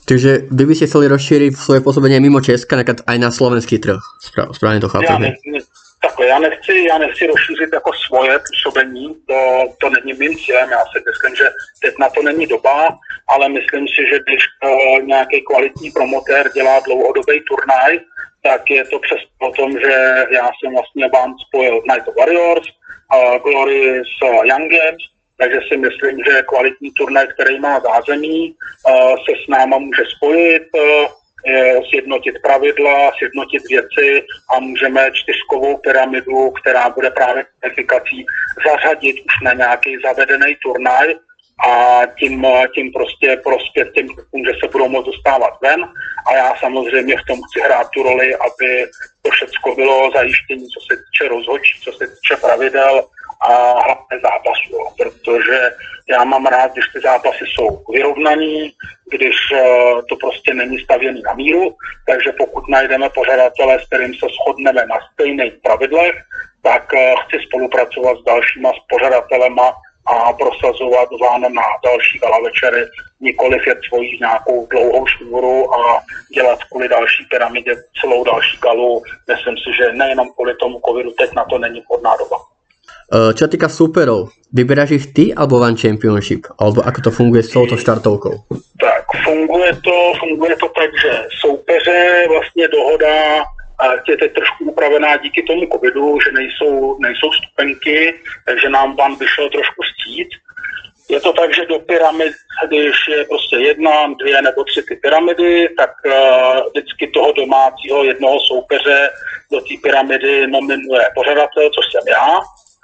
Takže 0.08 0.48
vy 0.50 0.64
by 0.66 0.74
ste 0.74 0.88
chceli 0.88 1.10
rozšíriť 1.10 1.52
svoje 1.52 1.84
pôsobenie 1.84 2.16
mimo 2.22 2.40
Česka, 2.40 2.80
napríklad 2.80 3.04
aj 3.04 3.16
na 3.20 3.28
slovenský 3.28 3.76
trh. 3.76 4.00
Správně 4.52 4.80
to 4.80 4.88
chápu. 4.88 5.04
Já, 5.04 5.18
takhle, 6.06 6.26
já 6.26 6.38
nechci, 6.38 6.84
já 6.88 6.98
nechci 6.98 7.26
rozšířit 7.26 7.70
jako 7.72 7.90
svoje 8.06 8.38
působení, 8.38 9.14
to, 9.28 9.38
to 9.80 9.90
není 9.90 10.12
mým 10.12 10.38
cílem, 10.38 10.70
já 10.70 10.82
si 10.92 10.98
myslím, 11.08 11.34
že 11.36 11.46
teď 11.82 11.94
na 11.98 12.08
to 12.10 12.22
není 12.22 12.46
doba, 12.46 12.98
ale 13.28 13.48
myslím 13.48 13.84
si, 13.88 14.02
že 14.10 14.18
když 14.24 14.42
uh, 14.46 15.02
nějaký 15.02 15.40
kvalitní 15.40 15.90
promotér 15.90 16.50
dělá 16.54 16.80
dlouhodobý 16.80 17.40
turnaj, 17.48 18.00
tak 18.42 18.70
je 18.70 18.84
to 18.84 18.98
přes 18.98 19.18
o 19.38 19.50
tom, 19.50 19.72
že 19.72 19.94
já 20.30 20.46
jsem 20.54 20.72
vlastně 20.72 21.08
vám 21.14 21.34
spojil 21.48 21.74
Night 21.74 22.08
of 22.08 22.16
Warriors, 22.16 22.66
uh, 23.14 23.36
Glory 23.42 24.02
s 24.14 24.16
Young 24.50 24.68
Games, 24.72 25.02
takže 25.38 25.58
si 25.68 25.76
myslím, 25.76 26.16
že 26.26 26.42
kvalitní 26.42 26.90
turnaj, 26.90 27.26
který 27.26 27.60
má 27.60 27.80
zázemí, 27.80 28.54
uh, 28.54 29.16
se 29.24 29.32
s 29.44 29.48
náma 29.48 29.78
může 29.78 30.02
spojit, 30.16 30.62
uh, 30.74 31.06
sjednotit 31.90 32.34
pravidla, 32.42 33.12
sjednotit 33.18 33.62
věci 33.68 34.24
a 34.56 34.60
můžeme 34.60 35.10
čtyřkovou 35.12 35.76
pyramidu, 35.76 36.50
která 36.50 36.90
bude 36.90 37.10
právě 37.10 37.44
kvalifikací, 37.60 38.26
zařadit 38.66 39.16
už 39.16 39.34
na 39.42 39.52
nějaký 39.52 39.96
zavedený 40.04 40.56
turnaj 40.62 41.14
a 41.68 42.02
tím, 42.18 42.46
tím 42.74 42.92
prostě 42.92 43.40
prospět 43.44 43.92
těm 43.92 44.08
klukům, 44.08 44.44
že 44.44 44.52
se 44.60 44.68
budou 44.72 44.88
moct 44.88 45.06
dostávat 45.06 45.54
ven. 45.62 45.84
A 46.26 46.34
já 46.34 46.54
samozřejmě 46.60 47.16
v 47.16 47.26
tom 47.26 47.38
chci 47.42 47.60
hrát 47.60 47.88
tu 47.90 48.02
roli, 48.02 48.34
aby 48.34 48.86
to 49.22 49.30
všechno 49.30 49.74
bylo 49.74 50.10
zajištění, 50.14 50.66
co 50.68 50.80
se 50.80 51.02
týče 51.02 51.28
rozhodčí, 51.28 51.80
co 51.80 51.92
se 51.92 52.06
týče 52.06 52.36
pravidel 52.40 53.04
a 53.46 53.72
hlavně 53.72 54.16
zápasů, 54.22 54.76
protože 54.98 55.58
já 56.08 56.24
mám 56.24 56.46
rád, 56.46 56.72
když 56.72 56.84
ty 56.92 57.00
zápasy 57.00 57.44
jsou 57.46 57.82
vyrovnaný, 57.92 58.72
když 59.10 59.36
eh, 59.54 59.62
to 60.08 60.16
prostě 60.16 60.54
není 60.54 60.78
stavěný 60.78 61.22
na 61.22 61.34
míru, 61.34 61.74
takže 62.08 62.32
pokud 62.32 62.68
najdeme 62.68 63.08
pořadatele, 63.10 63.78
s 63.80 63.86
kterým 63.86 64.14
se 64.14 64.26
shodneme 64.28 64.86
na 64.86 64.96
stejných 65.12 65.54
pravidlech, 65.62 66.14
tak 66.62 66.94
eh, 66.94 67.14
chci 67.26 67.36
spolupracovat 67.46 68.18
s 68.18 68.24
dalšíma 68.24 68.72
pořadatelema 68.88 69.72
a 70.06 70.32
prosazovat 70.32 71.08
vám 71.20 71.40
na 71.40 71.62
další 71.84 72.18
gala 72.18 72.38
večery, 72.40 72.84
nikoliv 73.20 73.66
jet 73.66 73.78
svoji 73.88 74.18
nějakou 74.20 74.66
dlouhou 74.66 75.06
šňůru 75.06 75.74
a 75.74 76.02
dělat 76.34 76.64
kvůli 76.64 76.88
další 76.88 77.24
pyramidě 77.30 77.76
celou 78.00 78.24
další 78.24 78.58
galu. 78.58 79.02
Myslím 79.28 79.56
si, 79.56 79.76
že 79.76 79.92
nejenom 79.92 80.28
kvůli 80.34 80.56
tomu 80.56 80.80
covidu 80.86 81.10
teď 81.10 81.32
na 81.32 81.44
to 81.44 81.58
není 81.58 81.80
vhodná 81.80 82.16
doba. 82.16 82.55
Eh, 83.06 83.30
čo 83.38 83.46
týka 83.46 83.70
súperov, 83.70 84.34
vyberáš 84.50 84.90
ich 84.98 85.06
ty 85.14 85.24
alebo 85.30 85.62
One 85.62 85.78
Championship? 85.78 86.50
Alebo 86.58 86.82
ako 86.82 86.98
to 87.06 87.10
funguje 87.14 87.46
s 87.46 87.54
touto 87.54 87.78
štartovkou? 87.78 88.34
Tak, 88.82 89.06
funguje 89.22 89.70
to, 89.86 89.96
funguje 90.18 90.54
to 90.58 90.68
tak, 90.74 90.90
že 90.98 91.12
soupeře 91.38 92.26
vlastně 92.28 92.68
dohoda 92.68 93.46
je 94.08 94.16
teď 94.16 94.32
trošku 94.32 94.64
upravená 94.64 95.16
díky 95.16 95.42
tomu 95.42 95.66
covidu, 95.72 96.18
že 96.20 96.32
nejsou, 96.32 96.98
nejsou 96.98 97.32
stupenky, 97.32 98.14
takže 98.46 98.68
nám 98.68 98.96
van 98.96 99.16
vyšel 99.16 99.50
trošku 99.50 99.80
stít. 99.82 100.28
Je 101.08 101.20
to 101.20 101.32
tak, 101.32 101.54
že 101.54 101.66
do 101.66 101.78
pyramid, 101.78 102.32
když 102.68 102.96
je 103.08 103.24
prostě 103.24 103.56
jedna, 103.56 104.06
dvě 104.18 104.42
nebo 104.42 104.64
tři 104.64 104.82
ty 104.82 104.96
pyramidy, 104.96 105.68
tak 105.78 105.90
uh, 106.06 106.12
vždycky 106.70 107.06
toho 107.06 107.32
domácího 107.32 108.04
jednoho 108.04 108.40
soupeře 108.40 109.10
do 109.52 109.60
té 109.60 109.74
pyramidy 109.82 110.46
nominuje 110.46 111.04
pořadatel, 111.14 111.70
což 111.70 111.84
jsem 111.92 112.08
já, 112.08 112.40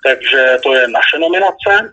takže 0.06 0.56
to 0.62 0.74
je 0.74 0.88
naše 0.88 1.18
nominace. 1.18 1.92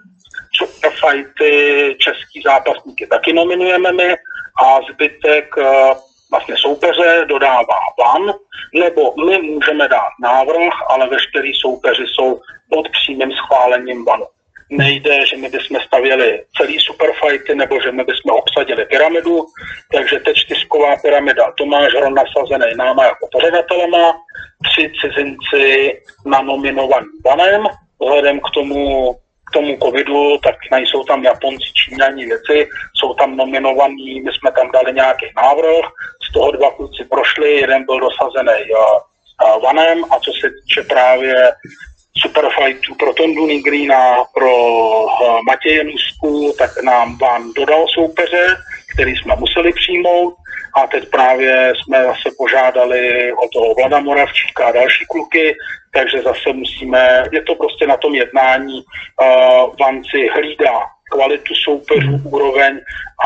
Superfighty, 0.56 1.96
český 2.00 2.42
zápasníky 2.46 3.08
taky 3.08 3.34
nominujeme 3.34 3.92
my. 3.92 4.16
A 4.64 4.80
zbytek 4.92 5.58
uh, 5.58 5.64
vlastně 6.32 6.56
soupeře 6.58 7.26
dodává 7.30 7.80
van, 8.00 8.34
nebo 8.74 9.14
my 9.26 9.38
můžeme 9.38 9.88
dát 9.88 10.10
návrh, 10.22 10.74
ale 10.90 11.08
veškerý 11.08 11.54
soupeři 11.54 12.04
jsou 12.08 12.42
pod 12.70 12.90
přímým 12.90 13.32
schválením 13.32 14.06
vanu. 14.06 14.26
Nejde, 14.72 15.26
že 15.26 15.38
my 15.38 15.50
bychom 15.50 15.80
stavěli 15.88 16.44
celý 16.58 16.80
superfighty, 16.80 17.56
nebo 17.56 17.82
že 17.82 17.92
my 17.92 18.04
bychom 18.04 18.32
obsadili 18.32 18.86
pyramidu, 18.86 19.46
takže 19.94 20.20
teď 20.20 20.36
čtyřková 20.38 20.96
pyramida. 20.96 21.52
Tomáš 21.58 21.94
Hron 21.94 22.14
nasazený 22.14 22.76
náma 22.78 23.04
jako 23.04 23.28
pořadatelema, 23.32 24.14
tři 24.72 24.92
cizinci 25.02 25.94
nanominovaný 26.26 27.08
vanem, 27.26 27.64
vzhledem 28.00 28.40
k 28.40 28.50
tomu 28.54 29.16
k 29.50 29.54
tomu 29.54 29.78
covidu, 29.84 30.38
tak 30.38 30.56
nejsou 30.72 31.04
tam 31.04 31.24
Japonci, 31.24 31.74
Číňani 31.74 32.26
věci, 32.26 32.70
jsou 32.96 33.14
tam 33.14 33.38
nominovaní, 33.38 34.22
my 34.22 34.32
jsme 34.32 34.52
tam 34.52 34.72
dali 34.72 34.94
nějaký 34.94 35.26
návrh, 35.36 35.86
z 36.30 36.34
toho 36.34 36.52
dva 36.52 36.72
kluci 36.72 37.04
prošli, 37.04 37.52
jeden 37.52 37.86
byl 37.86 38.00
dosazený 38.00 38.72
uh, 38.72 39.64
vanem 39.64 40.04
a 40.04 40.20
co 40.20 40.32
se 40.42 40.50
týče 40.50 40.82
právě 40.84 41.34
superfightů 42.18 42.96
pro 42.96 43.14
Tondu 43.14 43.48
Nigrina, 43.48 44.24
pro 44.34 44.56
uh, 45.04 45.42
Matěje 45.48 45.84
Nusku, 45.84 46.54
tak 46.58 46.84
nám 46.84 47.18
Van 47.18 47.54
dodal 47.54 47.86
soupeře, 47.88 48.46
který 48.94 49.16
jsme 49.16 49.36
museli 49.36 49.74
přijmout 49.74 50.36
a 50.76 50.88
teď 50.88 51.10
právě 51.10 51.74
jsme 51.76 52.04
zase 52.04 52.30
požádali 52.38 53.34
o 53.34 53.48
toho 53.54 53.76
Vlada 53.76 54.00
Moravčíka 54.00 54.66
a 54.66 54.72
další 54.72 55.06
kluky, 55.06 55.56
takže 55.94 56.22
zase 56.22 56.54
musíme, 56.54 57.24
je 57.32 57.42
to 57.42 57.56
prostě 57.56 57.88
na 57.88 57.98
tom 57.98 58.16
jednání, 58.16 58.84
uh, 58.84 59.76
Vanci 59.80 60.28
hlídá 60.34 60.80
kvalitu 61.12 61.54
soupeřů, 61.56 62.12
mhm. 62.12 62.28
úroveň 62.28 62.80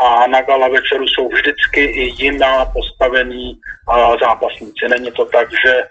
a 0.04 0.26
na 0.26 0.42
gala 0.42 0.68
večeru 0.68 1.04
jsou 1.08 1.28
vždycky 1.28 1.84
i 1.84 2.14
jiná 2.22 2.64
postavení 2.64 3.54
uh, 3.88 4.18
zápasníci. 4.20 4.88
Není 4.88 5.12
to 5.12 5.24
tak, 5.24 5.48
že 5.66 5.82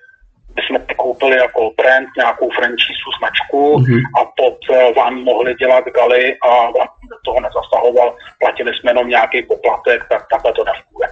jsme 0.62 0.80
koupili 0.96 1.38
jako 1.38 1.72
brand 1.78 2.10
nějakou 2.18 2.50
franchise 2.50 3.04
značku 3.20 3.78
mm-hmm. 3.78 4.02
a 4.20 4.26
pod 4.26 4.58
uh, 4.70 4.96
vám 4.96 5.16
mohli 5.16 5.56
dělat 5.56 5.86
galy 5.86 6.38
a 6.42 6.48
vám 6.48 6.88
do 7.10 7.18
toho 7.26 7.40
nezasahoval, 7.40 8.16
platili 8.40 8.72
jsme 8.74 8.92
jenom 8.92 9.10
nějaký 9.10 9.42
poplatek, 9.42 10.06
tak 10.10 10.28
takhle 10.30 10.54
to 10.54 10.64
nefunguje. 10.64 11.08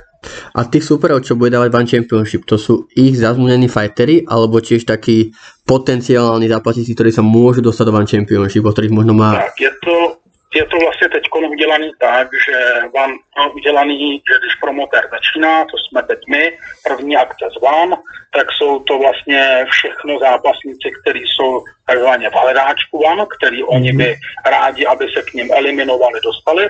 A 0.54 0.70
tých 0.70 0.86
superov, 0.86 1.25
čo 1.25 1.34
bude 1.34 1.50
dávať 1.50 1.74
One 1.74 1.90
Championship, 1.90 2.46
to 2.46 2.62
sú 2.62 2.86
ich 2.94 3.18
zazmúnení 3.18 3.66
fightery, 3.66 4.30
alebo 4.30 4.62
tiež 4.62 4.86
takí 4.86 5.34
potenciální 5.66 6.46
zápasníci, 6.46 6.94
ktorí 6.94 7.10
sa 7.10 7.25
môžu 7.25 7.66
dostať 7.66 7.86
do 7.90 7.96
One 7.98 8.10
Championship, 8.10 8.62
o 8.62 8.72
ktorých 8.72 8.94
možno 8.94 9.18
má... 9.18 9.34
Tak, 9.34 9.58
je 9.58 9.72
to, 9.82 10.21
je 10.55 10.65
to 10.65 10.77
vlastně 10.77 11.10
teď 11.10 11.24
udělaný 11.51 11.91
tak, 12.00 12.27
že 12.48 12.58
vám 12.96 13.20
udělaný, 13.55 14.13
že 14.13 14.39
když 14.39 14.55
promotér 14.62 15.10
začíná, 15.12 15.65
to 15.65 15.77
jsme 15.77 16.03
teď 16.03 16.20
my, 16.29 16.58
první 16.84 17.17
akce 17.17 17.46
z 17.58 17.62
vám, 17.62 17.96
tak 18.34 18.48
jsou 18.51 18.79
to 18.79 18.98
vlastně 18.98 19.65
všechno 19.70 20.20
zápasníci, 20.20 20.91
kteří 21.01 21.24
jsou 21.25 21.63
takzvaně 21.88 22.29
v 22.29 22.34
hledáčku 22.34 23.00
vám, 23.03 23.25
který 23.38 23.63
oni 23.63 23.93
by 23.93 24.15
rádi, 24.46 24.86
aby 24.86 25.08
se 25.13 25.22
k 25.22 25.34
ním 25.34 25.51
eliminovali, 25.53 26.20
dostali. 26.24 26.70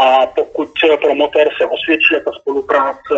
A 0.00 0.26
pokud 0.26 0.68
promotér 1.02 1.48
se 1.58 1.66
osvědčí 1.66 2.14
jako 2.14 2.32
spolupráce 2.32 3.14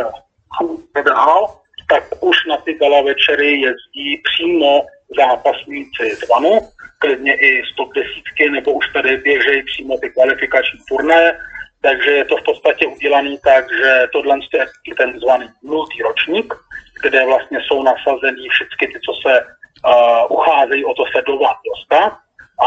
dál, 1.05 1.61
tak 1.89 2.05
už 2.21 2.37
na 2.47 2.57
ty 2.57 2.75
gala 2.75 3.03
večery 3.03 3.61
jezdí 3.61 4.23
přímo 4.23 4.87
zápasníci 5.17 6.17
z 6.17 6.29
VANu, 6.29 6.61
klidně 6.99 7.35
i 7.35 7.63
110 7.73 8.51
nebo 8.51 8.73
už 8.73 8.87
tady 8.93 9.17
běžejí 9.17 9.63
přímo 9.63 9.99
ty 9.99 10.11
kvalifikační 10.11 10.79
turné, 10.89 11.39
takže 11.83 12.11
je 12.11 12.25
to 12.25 12.37
v 12.37 12.43
podstatě 12.43 12.87
udělané 12.87 13.37
tak, 13.45 13.65
že 13.79 14.07
tohle 14.13 14.39
je 14.87 14.95
ten 14.95 15.21
zvaný 15.21 15.47
nultý 15.63 16.03
ročník, 16.03 16.55
kde 17.03 17.27
vlastně 17.27 17.59
jsou 17.61 17.83
nasazený 17.83 18.49
všechny 18.49 18.87
ty, 18.87 19.01
co 19.01 19.13
se 19.23 19.41
uh, 19.41 20.39
ucházejí 20.39 20.85
o 20.85 20.95
to 20.95 21.05
se 21.17 21.23
do 21.27 21.39
dostat. 21.39 22.19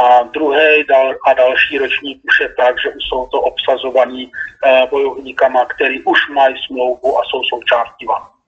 A 0.02 0.24
druhý 0.24 0.84
dal, 0.90 1.16
a 1.26 1.34
další 1.34 1.78
ročník 1.78 2.22
už 2.24 2.40
je 2.40 2.50
tak, 2.58 2.82
že 2.82 2.90
už 2.90 3.04
jsou 3.10 3.28
to 3.28 3.42
obsazovaní 3.42 4.26
uh, 4.26 4.90
bojovníkama, 4.90 5.66
který 5.66 6.04
už 6.04 6.30
mají 6.30 6.56
smlouvu 6.68 7.20
a 7.20 7.22
jsou 7.24 7.44
součástí 7.44 8.06
VAN. 8.06 8.39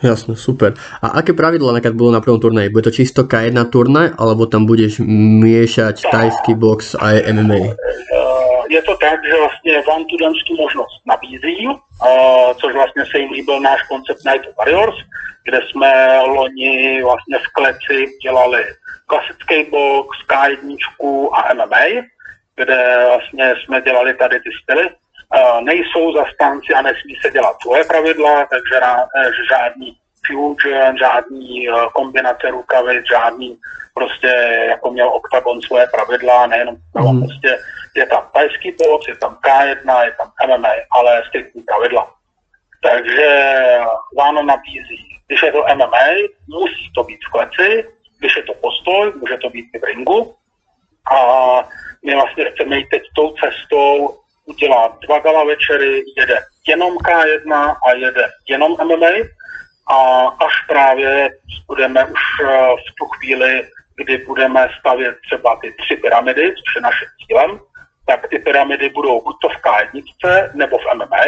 Jasne, 0.00 0.32
super. 0.32 0.72
A 1.04 1.20
aké 1.20 1.36
pravidla 1.36 1.76
napríklad 1.76 1.96
bolo 1.96 2.16
na 2.16 2.24
prvom 2.24 2.40
turnaji? 2.40 2.72
Bude 2.72 2.88
to 2.88 2.96
čisto 2.96 3.28
K1 3.28 3.68
turnaj, 3.68 4.16
alebo 4.16 4.48
tam 4.48 4.64
budeš 4.64 5.04
miešať 5.44 6.08
tajský 6.08 6.56
box 6.56 6.96
a 6.96 7.20
MMA? 7.28 7.76
Eh, 7.76 8.60
je 8.72 8.80
to 8.82 8.96
tak, 8.96 9.20
že 9.24 9.36
vlastně 9.36 9.82
vám 9.88 10.04
tu 10.04 10.16
tu 10.16 10.56
možnost 10.56 11.04
nabízí, 11.06 11.68
eh, 11.68 12.54
což 12.60 12.72
vlastně 12.74 13.04
se 13.10 13.18
jim 13.18 13.30
líbil 13.32 13.60
náš 13.60 13.82
koncept 13.82 14.24
Night 14.24 14.48
of 14.48 14.56
Warriors, 14.56 14.96
kde 15.44 15.60
jsme 15.70 16.20
loni 16.26 17.02
vlastně 17.02 17.38
v 17.38 17.52
kleci 17.52 18.06
dělali 18.22 18.64
klasický 19.06 19.70
box, 19.70 20.08
K1 20.28 20.76
a 21.32 21.54
MMA, 21.54 22.02
kde 22.56 23.04
vlastně 23.08 23.54
jsme 23.64 23.80
dělali 23.80 24.14
tady 24.14 24.40
ty 24.40 24.50
styly. 24.62 24.88
Uh, 25.30 25.60
nejsou 25.60 26.12
zastánci 26.12 26.72
a 26.74 26.82
nesmí 26.82 27.14
se 27.22 27.30
dělat 27.30 27.56
svoje 27.62 27.84
pravidla, 27.84 28.46
takže 28.46 28.80
na, 28.80 28.96
žádný 29.50 29.96
fusion, 30.26 30.98
žádný 30.98 31.68
uh, 31.68 31.88
kombinace 31.92 32.50
rukavic, 32.50 33.06
žádný 33.08 33.58
prostě 33.94 34.26
jako 34.68 34.90
měl 34.90 35.08
OKTAGON 35.08 35.62
svoje 35.62 35.86
pravidla, 35.86 36.46
nejenom 36.46 36.76
mm. 36.94 37.20
prostě 37.20 37.58
je 37.96 38.06
tam 38.06 38.28
tajský 38.34 38.74
box, 38.78 39.08
je 39.08 39.16
tam 39.16 39.38
K1, 39.44 40.04
je 40.04 40.12
tam 40.18 40.32
MMA, 40.46 40.68
ale 40.90 41.22
striktní 41.28 41.62
pravidla. 41.62 42.14
Takže 42.82 43.28
Váno 44.18 44.42
nabízí, 44.42 45.06
když 45.26 45.42
je 45.42 45.52
to 45.52 45.64
MMA, 45.74 46.06
musí 46.48 46.92
to 46.94 47.04
být 47.04 47.20
v 47.28 47.30
kleci, 47.32 47.84
když 48.18 48.36
je 48.36 48.42
to 48.42 48.54
postoj, 48.54 49.12
může 49.20 49.36
to 49.36 49.50
být 49.50 49.66
i 49.74 49.78
v 49.78 49.84
ringu. 49.84 50.34
A 51.12 51.16
my 52.04 52.14
vlastně 52.14 52.50
chceme 52.50 52.76
jít 52.76 52.88
teď 52.90 53.02
tou 53.16 53.34
cestou 53.34 54.18
udělat 54.50 54.98
dva 55.00 55.18
gala 55.18 55.44
večery, 55.44 56.02
jede 56.18 56.38
jenom 56.68 56.96
K1 56.96 57.76
a 57.86 57.92
jede 57.94 58.24
jenom 58.48 58.76
MMA. 58.84 59.14
A 59.90 59.98
až 60.46 60.54
právě 60.68 61.30
budeme 61.66 62.04
už 62.04 62.20
eh, 62.42 62.46
v 62.88 62.90
tu 62.98 63.04
chvíli, 63.06 63.66
kdy 63.96 64.18
budeme 64.18 64.68
stavět 64.78 65.14
třeba 65.26 65.56
ty 65.56 65.74
tři 65.80 65.96
pyramidy, 65.96 66.42
což 66.42 66.74
je 66.76 66.80
naším 66.80 67.08
cílem, 67.26 67.60
tak 68.06 68.28
ty 68.28 68.38
pyramidy 68.38 68.88
budou 68.88 69.20
buď 69.24 69.36
to 69.42 69.48
v 69.48 69.62
K1 69.64 70.50
nebo 70.54 70.78
v 70.78 70.86
MMA 70.94 71.24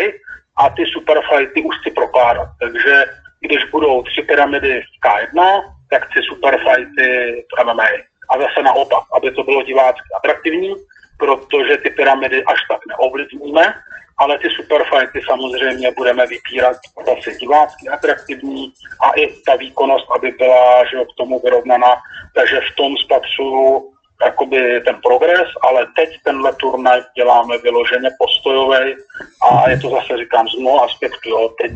a 0.56 0.70
ty 0.70 0.84
superfighty 0.86 1.62
už 1.62 1.74
si 1.82 1.90
prokládat. 1.90 2.48
Takže 2.60 3.04
když 3.40 3.64
budou 3.64 4.02
tři 4.02 4.22
pyramidy 4.22 4.80
v 4.80 5.06
K1, 5.06 5.62
tak 5.90 6.06
chci 6.06 6.20
superfighty 6.28 7.08
v 7.50 7.64
MMA. 7.64 7.88
A 8.30 8.38
zase 8.38 8.62
naopak, 8.62 9.04
aby 9.16 9.30
to 9.30 9.42
bylo 9.42 9.62
divácky 9.62 10.08
atraktivní, 10.16 10.74
protože 11.22 11.76
ty 11.76 11.90
pyramidy 11.90 12.44
až 12.44 12.60
tak 12.68 12.80
neovlivníme, 12.88 13.74
ale 14.18 14.38
ty 14.38 14.48
superfighty 14.50 15.20
samozřejmě 15.30 15.90
budeme 15.96 16.26
vypírat 16.26 16.76
zase 17.06 17.38
divácky 17.38 17.88
atraktivní 17.88 18.72
a 19.00 19.10
i 19.10 19.42
ta 19.46 19.56
výkonnost, 19.56 20.06
aby 20.16 20.30
byla 20.30 20.84
že 20.84 20.96
k 21.04 21.16
tomu 21.16 21.40
vyrovnaná. 21.40 21.92
Takže 22.34 22.60
v 22.60 22.76
tom 22.76 22.96
spatřuju 23.04 23.92
jakoby 24.24 24.80
ten 24.80 24.96
progres, 25.02 25.48
ale 25.68 25.86
teď 25.96 26.08
tenhle 26.24 26.52
turnaj 26.54 27.00
děláme 27.16 27.58
vyloženě 27.58 28.10
postojový 28.18 28.94
a 29.42 29.70
je 29.70 29.78
to 29.78 29.90
zase, 29.90 30.16
říkám, 30.16 30.48
z 30.48 30.58
mnoha 30.58 30.84
aspektů. 30.84 31.28
Jo. 31.30 31.48
Teď 31.60 31.72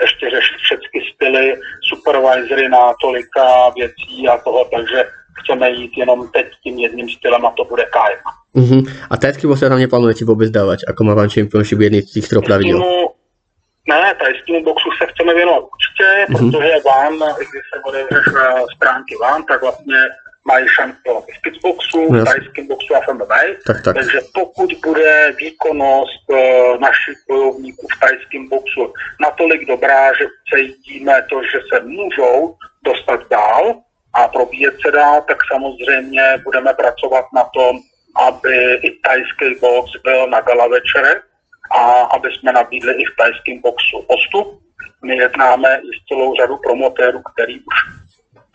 ještě 0.00 0.30
řešit 0.30 0.56
všechny 0.56 1.00
styly, 1.14 1.60
supervisory 1.82 2.68
na 2.68 2.94
tolika 3.00 3.68
věcí 3.68 4.28
a 4.28 4.38
toho, 4.38 4.64
takže 4.64 5.04
chceme 5.40 5.70
jít 5.70 5.92
jenom 5.96 6.28
teď 6.28 6.46
tím 6.62 6.78
jedným 6.78 7.08
stylem 7.10 7.46
a 7.46 7.50
to 7.50 7.64
bude 7.64 7.84
KM. 7.84 8.43
Uh-huh. 8.54 8.92
A 9.10 9.16
tajský 9.16 9.46
box 9.46 9.60
tam 9.60 9.78
neplánujete 9.78 10.24
vůbec 10.24 10.50
dávat, 10.50 10.78
jako 10.88 11.04
má 11.04 11.14
vám 11.14 11.28
Championship 11.28 11.80
jedný 11.80 12.02
z 12.02 12.12
těch 12.12 12.28
troch 12.28 12.44
pravidel? 12.44 12.78
Ne, 13.88 14.14
tajskému 14.14 14.64
boxu 14.64 14.88
se 14.98 15.06
chceme 15.12 15.34
věnovat 15.34 15.64
určitě, 15.74 16.08
uh-huh. 16.28 16.50
protože 16.50 16.72
vám, 16.84 17.14
když 17.36 17.62
se 17.74 17.80
otevřeš 17.88 18.24
stránky 18.76 19.16
vám, 19.20 19.44
tak 19.44 19.62
vlastně 19.62 19.98
mají 20.44 20.66
šampion 20.68 21.22
v 21.22 21.42
kickboxu, 21.42 22.12
v 22.12 22.24
tajském 22.24 22.66
boxu 22.66 22.94
a 22.96 23.12
MMA. 23.12 23.42
Tak, 23.66 23.82
tak. 23.82 23.94
Takže 23.94 24.20
pokud 24.34 24.70
bude 24.84 25.34
výkonnost 25.38 26.24
uh, 26.30 26.38
našich 26.80 27.18
bojovníků 27.28 27.86
v 27.96 28.00
tajském 28.00 28.48
boxu 28.48 28.92
natolik 29.20 29.68
dobrá, 29.68 30.12
že 30.14 30.26
cítíme 30.54 31.26
to, 31.30 31.42
že 31.42 31.58
se 31.68 31.84
můžou 31.84 32.56
dostat 32.84 33.20
dál 33.30 33.74
a 34.14 34.28
probíjet 34.28 34.74
se 34.84 34.90
dál, 34.92 35.24
tak 35.28 35.38
samozřejmě 35.52 36.22
budeme 36.44 36.74
pracovat 36.74 37.24
na 37.34 37.44
tom, 37.44 37.80
aby 38.16 38.74
i 38.74 38.90
tajský 38.90 39.60
box 39.60 39.90
byl 40.04 40.26
na 40.26 40.40
gala 40.40 40.68
večere 40.68 41.22
a 41.72 41.82
aby 42.16 42.28
jsme 42.32 42.52
nabídli 42.52 42.92
i 42.94 43.04
v 43.04 43.16
tajském 43.18 43.60
boxu 43.60 44.06
postup. 44.08 44.60
My 45.04 45.16
jednáme 45.16 45.76
i 45.76 45.88
s 45.98 46.06
celou 46.08 46.34
řadu 46.34 46.56
promotérů, 46.56 47.22
který 47.22 47.60
už 47.60 47.76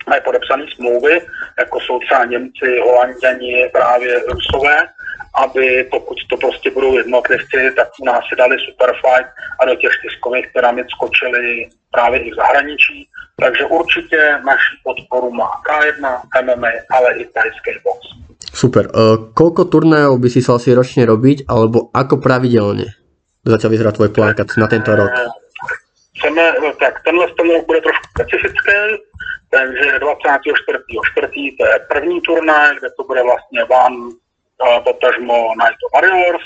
mají 0.09 0.21
podepsané 0.21 0.65
smlouvy, 0.75 1.21
jako 1.59 1.79
jsou 1.79 1.99
třeba 1.99 2.25
Němci, 2.25 2.79
Holanděni, 2.79 3.69
právě 3.73 4.19
Rusové, 4.19 4.77
aby 5.35 5.87
pokud 5.91 6.17
to 6.29 6.37
prostě 6.37 6.71
budou 6.71 6.97
jednotlivci, 6.97 7.71
tak 7.75 7.87
u 8.01 8.05
nás 8.05 8.23
si 8.29 8.35
dali 8.35 8.57
Superfight 8.59 9.29
a 9.59 9.65
do 9.65 9.75
těch 9.75 9.91
tiskových 10.01 10.47
pyramid 10.53 10.87
skočili 10.89 11.69
právě 11.91 12.19
i 12.19 12.31
v 12.31 12.35
zahraničí. 12.35 13.09
Takže 13.41 13.65
určitě 13.65 14.39
naši 14.45 14.73
podporu 14.83 15.31
má 15.31 15.51
K1, 15.69 16.21
MMA, 16.45 16.67
ale 16.91 17.13
i 17.13 17.25
tajský 17.25 17.71
box. 17.83 18.28
Super. 18.59 18.91
Uh, 18.91 19.31
koľko 19.31 19.71
turnajov 19.71 20.19
by 20.19 20.27
si 20.27 20.43
sa 20.43 20.59
asi 20.59 20.75
ročne 20.75 21.07
robiť, 21.07 21.47
alebo 21.47 21.87
ako 21.95 22.19
pravidelne 22.19 22.91
začal 23.47 23.71
vyzerať 23.71 23.95
tvoj 23.95 24.11
plán 24.11 24.35
na 24.35 24.67
tento 24.67 24.91
rok? 24.99 25.07
Chceme, 26.19 26.43
tak 26.75 26.99
tenhle 27.07 27.23
ten 27.39 27.47
rok 27.55 27.63
bude 27.63 27.79
trošku 27.79 28.05
specifický, 28.19 28.99
takže 29.47 30.03
24.4. 30.03 31.57
to 31.57 31.63
je 31.71 31.75
první 31.87 32.21
turnaj, 32.21 32.75
kde 32.79 32.89
to 32.99 33.03
bude 33.03 33.23
vlastně 33.23 33.63
Van, 33.63 33.95
uh, 33.95 34.83
potažmo 34.83 35.55
Night 35.55 35.79
of 35.85 35.91
Warriors. 35.95 36.43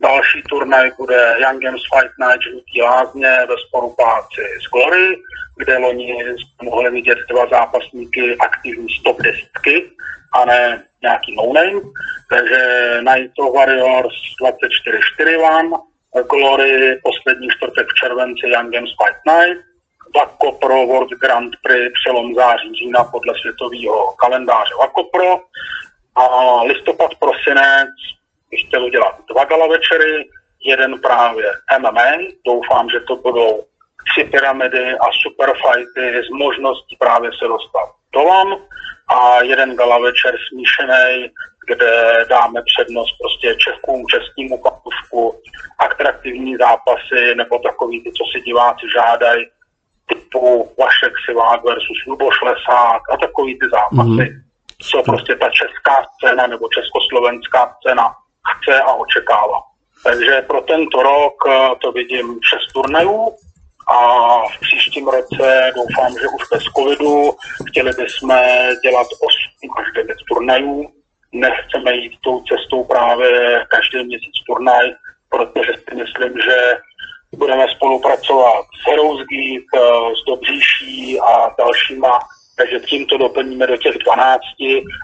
Další 0.00 0.42
turnaj 0.42 0.90
bude 0.98 1.36
Young 1.40 1.62
Games 1.62 1.82
Fight 1.88 2.12
Night 2.20 2.42
Žlutý 2.42 2.82
lázně 2.82 3.30
ve 3.48 3.54
spolupráci 3.68 4.42
s 4.60 4.70
Glory, 4.72 5.16
kde 5.56 5.78
loni 5.78 6.14
mohli 6.62 6.90
vidět 6.90 7.18
dva 7.30 7.46
zápasníky 7.46 8.36
aktivní 8.36 8.88
stop 9.00 9.16
desítky 9.22 9.90
a 10.36 10.44
ne 10.44 10.84
nějaký 11.08 11.30
no-name. 11.36 11.80
Takže 12.32 12.60
Night 13.10 13.38
of 13.38 13.54
Warriors 13.54 14.16
24-4 14.42 15.42
Van, 15.42 15.68
Glory 16.30 17.00
poslední 17.08 17.48
čtvrtek 17.54 17.86
v 17.88 17.98
červenci 18.00 18.46
Young 18.54 18.70
Games 18.74 18.92
Fight 18.98 19.20
Night, 19.30 19.62
Vakopro 20.14 20.86
World 20.86 21.10
Grand 21.22 21.52
Prix 21.62 21.90
přelom 21.98 22.34
září 22.34 22.74
října 22.74 23.04
podle 23.04 23.34
světového 23.40 24.14
kalendáře 24.22 24.74
Vakopro 24.80 25.40
a 26.14 26.26
listopad 26.62 27.10
prosinec 27.14 27.90
bych 28.50 28.60
chtěl 28.66 28.84
udělat 28.84 29.14
dva 29.30 29.44
gala 29.44 29.66
večery, 29.66 30.28
jeden 30.64 31.00
právě 31.00 31.46
MMA, 31.78 32.10
doufám, 32.46 32.90
že 32.90 33.00
to 33.00 33.16
budou 33.16 33.64
tři 34.08 34.24
pyramidy 34.24 34.84
a 34.94 35.06
superfighty 35.22 36.22
s 36.26 36.30
možností 36.30 36.96
právě 36.98 37.30
se 37.38 37.48
dostat 37.48 37.88
do 38.12 38.22
LAN 38.22 38.48
a 39.08 39.42
jeden 39.42 39.76
gala 39.76 39.98
večer 39.98 40.34
smíšený, 40.48 41.30
kde 41.68 42.12
dáme 42.28 42.62
přednost 42.62 43.12
prostě 43.20 43.56
Čechům, 43.64 44.06
českému 44.06 44.62
patušku, 44.62 45.40
atraktivní 45.78 46.56
zápasy 46.56 47.34
nebo 47.36 47.58
takový 47.58 48.02
ty, 48.02 48.12
co 48.12 48.24
si 48.32 48.40
diváci 48.40 48.86
žádají, 48.94 49.46
typu 50.06 50.72
Vašek 50.78 51.12
Sivák 51.24 51.64
versus 51.64 52.06
Luboš 52.06 52.42
Lesák 52.42 53.02
a 53.12 53.16
takový 53.16 53.58
ty 53.58 53.66
zápasy, 53.70 54.30
mm. 54.30 54.42
co 54.90 55.02
prostě 55.02 55.36
ta 55.36 55.48
česká 55.50 55.96
scéna 56.14 56.46
nebo 56.46 56.68
československá 56.68 57.76
scéna 57.76 58.14
chce 58.50 58.80
a 58.80 58.92
očekává. 58.92 59.60
Takže 60.04 60.42
pro 60.42 60.60
tento 60.60 61.02
rok 61.02 61.34
eh, 61.48 61.70
to 61.82 61.92
vidím 61.92 62.38
šest 62.42 62.72
turnajů 62.72 63.36
a 63.86 63.98
v 64.48 64.60
příštím 64.60 65.08
roce 65.08 65.72
doufám, 65.74 66.12
že 66.12 66.26
už 66.26 66.42
bez 66.52 66.62
covidu 66.62 67.32
chtěli 67.68 67.92
bychom 67.92 68.28
dělat 68.82 69.06
8 69.20 69.70
až 69.78 69.92
9 69.94 70.16
turnajů. 70.28 70.90
Nechceme 71.32 71.94
jít 71.94 72.12
tou 72.20 72.42
cestou 72.42 72.84
právě 72.84 73.64
každý 73.70 74.06
měsíc 74.06 74.34
turnaj, 74.46 74.94
protože 75.28 75.72
si 75.88 75.94
myslím, 75.94 76.32
že 76.44 76.56
budeme 77.36 77.66
spolupracovat 77.68 78.64
s 78.82 78.90
Heroes 78.90 79.26
Geek, 79.26 79.64
eh, 79.74 79.80
s 80.16 80.24
Dobříší 80.26 81.20
a 81.20 81.54
dalšíma, 81.58 82.18
takže 82.56 82.80
tím 82.80 83.06
to 83.06 83.18
doplníme 83.18 83.66
do 83.66 83.76
těch 83.76 83.98
12 83.98 84.40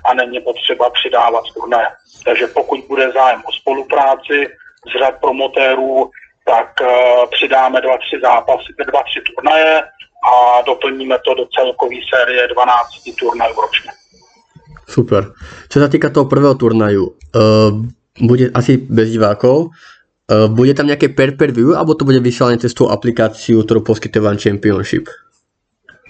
a 0.05 0.15
není 0.15 0.41
potřeba 0.41 0.91
přidávat 0.91 1.45
turnaje. 1.55 1.89
Takže 2.25 2.47
pokud 2.47 2.81
bude 2.89 3.13
zájem 3.13 3.43
o 3.47 3.53
spolupráci 3.53 4.49
z 4.95 4.99
řad 4.99 5.21
promotérů, 5.21 6.11
tak 6.47 6.69
uh, 6.81 6.89
přidáme 7.31 7.81
dva, 7.81 7.97
tři 7.99 8.21
zápasy, 8.23 8.73
dva, 8.91 9.03
tři 9.03 9.21
turnaje 9.21 9.83
a 10.33 10.63
doplníme 10.67 11.19
to 11.25 11.35
do 11.35 11.47
celkové 11.57 11.97
série 12.15 12.49
12 12.49 13.19
turnajů 13.19 13.55
ročně. 13.61 13.91
Super. 14.89 15.33
Co 15.69 15.79
se 15.79 15.89
týká 15.89 16.11
toho 16.11 16.27
prvého 16.27 16.55
turnaju, 16.55 17.07
uh, 17.07 18.27
bude 18.29 18.51
asi 18.55 18.77
bez 18.77 19.11
divákov, 19.11 19.67
Uh, 20.31 20.47
bude 20.47 20.71
tam 20.73 20.87
nejaké 20.87 21.11
per 21.11 21.35
per 21.35 21.51
view, 21.51 21.75
alebo 21.75 21.99
to 21.99 22.07
bude 22.07 22.23
vysielanie 22.23 22.63
cez 22.63 22.73
tú 22.73 22.87
aplikáciu, 22.87 23.67
ktorú 23.67 23.83
poskytuje 23.83 24.23
One 24.23 24.39
Championship? 24.39 25.11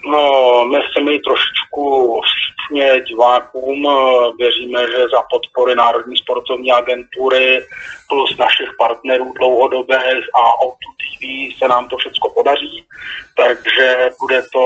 No, 0.05 0.21
my 0.69 0.77
chceme 0.85 1.17
jít 1.17 1.25
trošičku 1.25 1.81
vstupně 2.63 3.01
divákům. 3.01 3.87
Věříme, 4.37 4.87
že 4.87 4.97
za 4.97 5.21
podpory 5.29 5.75
Národní 5.75 6.17
sportovní 6.17 6.71
agentury 6.71 7.65
plus 8.09 8.37
našich 8.37 8.69
partnerů 8.77 9.33
dlouhodobých 9.39 10.25
a 10.35 10.41
O2 10.65 10.89
TV 10.97 11.57
se 11.57 11.67
nám 11.67 11.89
to 11.89 11.97
všechno 11.97 12.29
podaří. 12.29 12.85
Takže 13.37 14.09
bude 14.19 14.43
to 14.53 14.65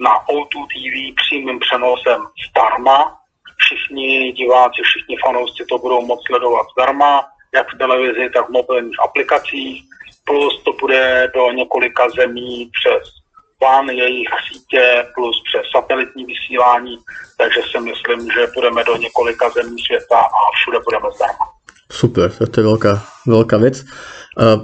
na 0.00 0.26
O2 0.26 0.66
TV 0.66 1.14
přímým 1.16 1.58
přenosem 1.58 2.26
zdarma 2.50 3.18
všichni 3.56 4.32
diváci, 4.32 4.82
všichni 4.82 5.16
fanoušci 5.24 5.64
to 5.68 5.78
budou 5.78 6.06
moct 6.06 6.26
sledovat 6.26 6.66
zdarma, 6.72 7.24
jak 7.54 7.74
v 7.74 7.78
televizi, 7.78 8.30
tak 8.34 8.48
v 8.48 8.52
mobilních 8.52 9.00
aplikacích, 9.04 9.82
plus 10.24 10.62
to 10.62 10.72
bude 10.72 11.30
do 11.34 11.50
několika 11.50 12.08
zemí 12.10 12.70
přes 12.72 13.23
plán 13.64 13.88
jejich 13.88 14.28
sítě 14.52 14.84
plus 15.14 15.36
přes 15.48 15.64
satelitní 15.76 16.24
vysílání, 16.24 16.98
takže 17.38 17.60
si 17.70 17.78
myslím, 17.80 18.20
že 18.30 18.52
půjdeme 18.54 18.84
do 18.84 18.96
několika 18.96 19.50
zemí 19.50 19.76
světa 19.86 20.20
a 20.20 20.40
všude 20.56 20.78
budeme 20.84 21.08
zdarma. 21.16 21.44
Super, 21.92 22.28
to 22.32 22.56
je 22.60 22.64
veľká, 22.64 22.92
veľká 23.28 23.56
vec. 23.60 23.84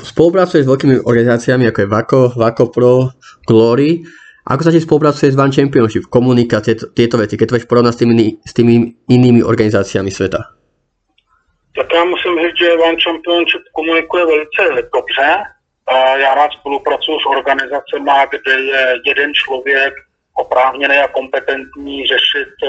Spolupracuješ 0.02 0.66
s 0.66 0.70
veľkými 0.72 0.94
organizáciami 1.06 1.68
ako 1.68 1.78
je 1.80 1.88
VACO, 1.88 2.20
VACO 2.36 2.64
Pro, 2.74 2.94
Glory. 3.46 4.02
Ako 4.50 4.62
sa 4.66 4.74
ti 4.74 4.80
spolupracuje 4.82 5.30
s 5.30 5.38
One 5.38 5.54
Championship, 5.54 6.10
komunikácie, 6.10 6.74
tieto 6.96 7.20
veci, 7.20 7.38
keď 7.38 7.46
to 7.46 7.54
budeš 7.54 7.70
porovnať 7.70 7.92
s 7.94 8.00
tými, 8.02 8.14
s 8.40 8.52
tými 8.56 8.74
inými 9.08 9.40
organizáciami 9.46 10.10
sveta? 10.10 10.40
Tak 11.76 11.86
já 11.94 12.04
musím 12.04 12.34
říct, 12.42 12.58
že 12.58 12.82
One 12.88 12.98
Championship 13.04 13.62
komunikuje 13.72 14.26
velice 14.26 14.62
dobře. 14.96 15.28
Já 16.16 16.34
rád 16.34 16.52
spolupracuji 16.52 17.20
s 17.20 17.26
organizacemi, 17.26 18.10
kde 18.30 18.52
je 18.52 18.94
jeden 19.06 19.34
člověk 19.34 19.94
oprávněný 20.34 20.96
a 20.96 21.08
kompetentní 21.08 22.06
řešit 22.06 22.52
eh, 22.64 22.68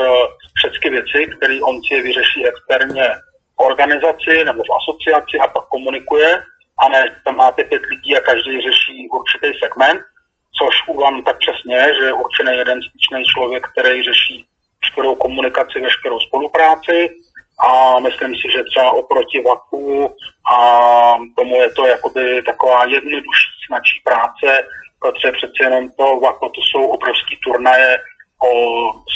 všechny 0.55 0.89
věci, 0.89 1.19
které 1.37 1.59
on 1.61 1.81
si 1.83 2.01
vyřeší 2.01 2.47
externě 2.47 3.05
organizaci 3.55 4.43
nebo 4.45 4.63
v 4.63 4.75
asociaci 4.79 5.37
a 5.39 5.47
pak 5.47 5.65
komunikuje. 5.65 6.43
A 6.79 6.89
ne 6.89 7.15
tam 7.25 7.35
máte 7.35 7.63
pět 7.63 7.81
lidí 7.85 8.17
a 8.17 8.19
každý 8.19 8.61
řeší 8.61 9.09
určitý 9.11 9.59
segment, 9.59 10.01
což 10.57 10.73
u 10.87 10.99
vám 11.01 11.23
tak 11.23 11.37
přesně 11.37 11.75
je, 11.75 11.95
že 11.95 12.03
je 12.03 12.13
určený 12.13 12.57
jeden 12.57 12.79
styčný 12.81 13.23
člověk, 13.25 13.67
který 13.67 14.03
řeší 14.03 14.45
veškerou 14.81 15.15
komunikaci, 15.15 15.79
veškerou 15.79 16.19
spolupráci 16.19 17.09
a 17.61 17.99
myslím 17.99 18.35
si, 18.35 18.51
že 18.51 18.63
třeba 18.63 18.91
oproti 18.91 19.41
VAKu 19.41 20.15
a 20.53 20.57
tomu 21.37 21.55
je 21.55 21.69
to 21.69 21.87
jakoby 21.87 22.41
taková 22.45 22.85
jednodušší, 22.85 23.51
snačí 23.67 24.01
práce, 24.03 24.67
protože 24.99 25.31
přece 25.31 25.59
jenom 25.61 25.89
to 25.89 26.19
VAKu 26.19 26.49
to 26.49 26.61
jsou 26.61 26.85
obrovský 26.85 27.37
turnaje, 27.43 27.97
o 28.43 28.53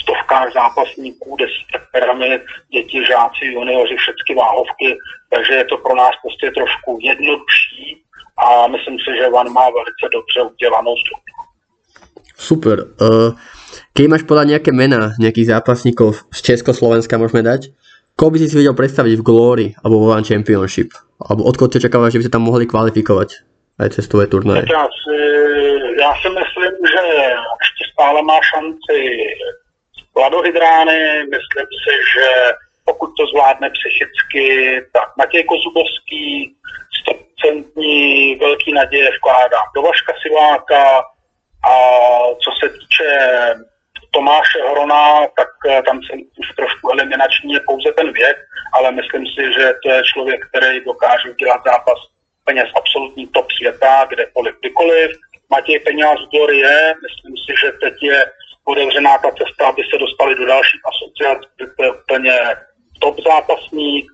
stovkách 0.01 0.53
zápasníků, 0.53 1.35
desítek 1.35 1.81
pyramid, 1.91 2.41
děti, 2.73 3.05
žáci, 3.05 3.45
junioři, 3.45 3.95
všechny 3.97 4.35
váhovky, 4.35 4.97
takže 5.33 5.53
je 5.53 5.65
to 5.65 5.77
pro 5.77 5.95
nás 5.95 6.13
prostě 6.21 6.51
trošku 6.51 6.99
jednodušší 7.01 8.03
a 8.37 8.67
myslím 8.67 8.97
si, 8.99 9.17
že 9.17 9.29
Van 9.29 9.49
má 9.49 9.65
velice 9.69 10.05
dobře 10.13 10.41
udělanou 10.41 10.95
strukturu. 10.97 11.45
Super. 12.37 12.77
Uh, 12.99 13.31
keď 13.95 14.05
máš 14.11 14.23
podať 14.27 14.45
nejaké 14.51 14.71
mená 14.75 15.15
nejakých 15.15 15.55
zápasníkov 15.55 16.27
z 16.35 16.39
Československa 16.51 17.15
môžeme 17.15 17.47
dať, 17.47 17.71
koho 18.15 18.31
by 18.31 18.37
si 18.39 18.47
si 18.49 18.55
vedel 18.57 18.73
predstaviť 18.73 19.13
v 19.19 19.25
Glory 19.27 19.67
alebo 19.83 20.07
vo 20.07 20.07
One 20.15 20.23
Championship? 20.23 20.95
Alebo 21.19 21.47
odkud 21.47 21.71
ty 21.71 21.79
očakávaš, 21.79 22.15
že 22.15 22.19
by 22.19 22.25
sa 22.27 22.35
tam 22.35 22.47
mohli 22.47 22.67
kvalifikovať 22.67 23.29
aj 23.79 23.89
cez 23.95 24.07
tvoje 24.07 24.27
turnaje? 24.27 24.67
Si, 24.67 24.71
já 25.99 26.11
si 26.19 26.29
myslím, 26.29 26.73
že 26.91 27.03
stále 27.93 28.21
má 28.21 28.39
šanci 28.43 28.97
Vladohydrány, 30.15 31.27
myslím 31.27 31.69
si, 31.83 31.93
že 32.15 32.27
pokud 32.85 33.09
to 33.17 33.27
zvládne 33.27 33.69
psychicky, 33.69 34.47
tak 34.93 35.17
Matěj 35.17 35.43
Kozubovský, 35.43 36.55
100% 37.35 38.39
velký 38.39 38.73
naděje 38.73 39.09
vkládám 39.17 39.67
do 39.75 39.81
Vaška 39.81 40.13
Siváka 40.21 40.99
a 41.67 41.73
co 42.43 42.49
se 42.59 42.69
týče 42.69 43.09
Tomáše 44.15 44.59
Horona, 44.67 45.27
tak 45.39 45.49
eh, 45.69 45.81
tam 45.87 45.97
jsem 46.03 46.19
už 46.41 46.47
trošku 46.59 46.91
eliminační 46.91 47.53
je 47.53 47.59
pouze 47.59 47.91
ten 47.97 48.13
věk, 48.13 48.37
ale 48.73 48.91
myslím 48.91 49.25
si, 49.25 49.43
že 49.57 49.73
to 49.83 49.87
je 49.91 50.03
člověk, 50.13 50.39
který 50.49 50.85
dokáže 50.85 51.29
udělat 51.29 51.61
zápas 51.65 51.99
peněz 52.43 52.69
absolutní 52.75 53.27
top 53.27 53.51
světa, 53.51 54.05
kdekoliv, 54.09 54.55
kdykoliv. 54.59 55.11
Matěj 55.49 55.79
Peňáz 55.79 56.19
vzor 56.27 56.53
je, 56.53 56.93
myslím 57.05 57.35
si, 57.43 57.51
že 57.61 57.71
teď 57.71 57.93
je 58.01 58.25
otevřená 58.65 59.17
ta 59.17 59.31
cesta, 59.31 59.67
aby 59.67 59.81
se 59.83 59.97
dostali 59.97 60.35
do 60.35 60.45
dalších 60.45 60.81
asociací, 60.91 61.47
to 61.77 61.83
je 61.83 61.91
úplně 61.91 62.35
top 62.99 63.15
zápasník. 63.27 64.05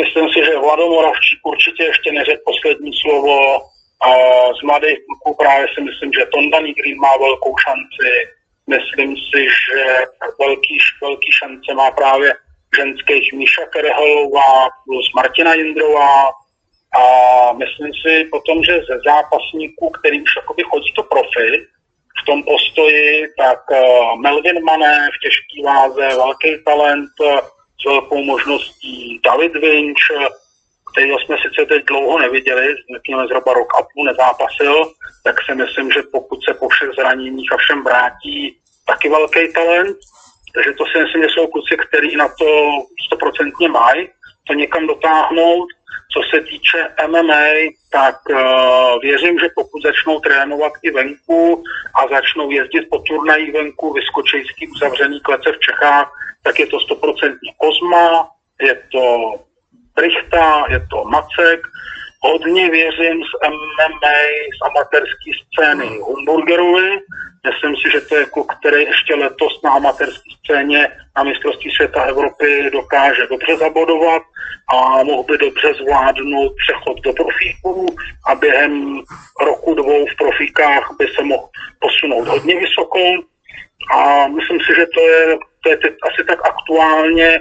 Myslím 0.00 0.28
si, 0.28 0.38
že 0.44 0.58
Vlado 0.58 0.86
Moravčík 0.88 1.40
určitě 1.44 1.82
ještě 1.84 2.12
neřekl 2.12 2.42
poslední 2.44 2.92
slovo. 3.00 3.36
A 4.02 4.10
z 4.58 4.62
mladých 4.62 4.98
kluků 5.06 5.36
právě 5.42 5.66
si 5.74 5.80
myslím, 5.80 6.12
že 6.12 6.26
Tonda 6.32 6.58
Green 6.60 6.98
má 6.98 7.16
velkou 7.16 7.54
šanci. 7.66 8.10
Myslím 8.76 9.16
si, 9.16 9.40
že 9.44 9.84
velký, 10.38 10.78
velký 11.02 11.32
šance 11.32 11.74
má 11.74 11.90
právě 11.90 12.34
ženských 12.76 13.32
Míša 13.32 13.64
Kereholová 13.72 14.68
plus 14.86 15.12
Martina 15.14 15.54
Jindrová, 15.54 16.28
a 16.98 17.52
myslím 17.52 17.90
si 17.94 18.24
potom, 18.24 18.64
že 18.64 18.72
ze 18.72 18.98
zápasníků, 19.04 19.90
který 19.90 20.22
už 20.22 20.36
jakoby 20.36 20.62
chodí 20.62 20.92
to 20.92 21.02
profi, 21.02 21.66
v 22.22 22.26
tom 22.26 22.42
postoji, 22.42 23.26
tak 23.38 23.70
uh, 23.70 24.20
Melvin 24.20 24.64
Mané 24.64 25.08
v 25.14 25.18
těžké 25.22 25.58
váze, 25.64 26.16
velký 26.16 26.64
talent 26.64 27.10
uh, 27.20 27.38
s 27.80 27.84
velkou 27.86 28.24
možností 28.24 29.20
David 29.24 29.52
Vinč, 29.52 30.00
kterého 30.92 31.18
jsme 31.18 31.36
sice 31.36 31.66
teď 31.66 31.84
dlouho 31.84 32.18
neviděli, 32.18 32.76
řekněme 32.94 33.26
zhruba 33.26 33.52
rok 33.52 33.74
a 33.78 33.82
půl 33.82 34.04
nezápasil, 34.04 34.92
tak 35.24 35.36
si 35.44 35.54
myslím, 35.54 35.90
že 35.90 36.02
pokud 36.12 36.38
se 36.44 36.54
po 36.54 36.68
všech 36.68 36.90
zraněních 36.98 37.52
a 37.52 37.56
všem 37.56 37.84
vrátí, 37.84 38.59
taky 38.90 39.08
velký 39.08 39.52
talent. 39.52 39.96
Takže 40.54 40.70
to 40.72 40.84
si 40.86 40.96
myslím, 41.02 41.22
že 41.22 41.28
jsou 41.28 41.46
kluci, 41.46 41.76
kteří 41.76 42.16
na 42.16 42.28
to 42.28 42.48
stoprocentně 43.06 43.68
mají, 43.68 44.08
to 44.46 44.52
někam 44.54 44.86
dotáhnout. 44.86 45.68
Co 46.12 46.20
se 46.30 46.40
týče 46.50 46.78
MMA, 47.06 47.50
tak 47.92 48.16
uh, 48.30 49.00
věřím, 49.02 49.38
že 49.38 49.48
pokud 49.54 49.82
začnou 49.82 50.20
trénovat 50.20 50.72
i 50.82 50.90
venku 50.90 51.62
a 51.94 52.00
začnou 52.16 52.50
jezdit 52.50 52.84
po 52.90 52.98
turnají 52.98 53.50
venku, 53.50 53.92
vyskočí 53.92 54.36
z 54.42 54.70
uzavřený 54.76 55.20
klece 55.20 55.52
v 55.52 55.60
Čechách, 55.60 56.10
tak 56.42 56.58
je 56.58 56.66
to 56.66 56.80
stoprocentně 56.80 57.52
Kozma, 57.56 58.28
je 58.60 58.74
to 58.92 59.34
Brichta, 59.94 60.64
je 60.70 60.86
to 60.90 61.04
Macek. 61.04 61.60
Hodně 62.22 62.70
věřím 62.70 63.22
z 63.22 63.48
MMA, 63.48 64.18
z 64.56 64.68
amatérské 64.70 65.30
scény 65.44 65.98
Humburgerovi. 65.98 66.90
Myslím 67.46 67.76
si, 67.76 67.90
že 67.90 68.00
to 68.00 68.16
je 68.16 68.26
kluk, 68.26 68.52
který 68.54 68.82
ještě 68.82 69.14
letos 69.14 69.62
na 69.64 69.70
amatérské 69.70 70.30
scéně 70.44 70.88
na 71.16 71.22
mistrovství 71.22 71.70
světa 71.70 72.02
Evropy 72.02 72.70
dokáže 72.72 73.26
dobře 73.26 73.56
zabodovat 73.56 74.22
a 74.74 75.02
mohl 75.02 75.22
by 75.22 75.38
dobře 75.38 75.74
zvládnout 75.74 76.52
přechod 76.62 77.00
do 77.00 77.12
profíků 77.12 77.86
a 78.26 78.34
během 78.34 79.00
roku, 79.40 79.74
dvou 79.74 80.06
v 80.06 80.16
profíkách 80.16 80.90
by 80.98 81.06
se 81.16 81.22
mohl 81.22 81.48
posunout 81.78 82.28
hodně 82.28 82.60
vysoko. 82.60 82.98
A 83.94 84.28
myslím 84.28 84.60
si, 84.60 84.74
že 84.76 84.86
to 84.94 85.00
je, 85.00 85.38
to 85.62 85.70
je 85.70 85.76
teď 85.76 85.94
asi 86.02 86.24
tak 86.24 86.38
aktuálně 86.46 87.38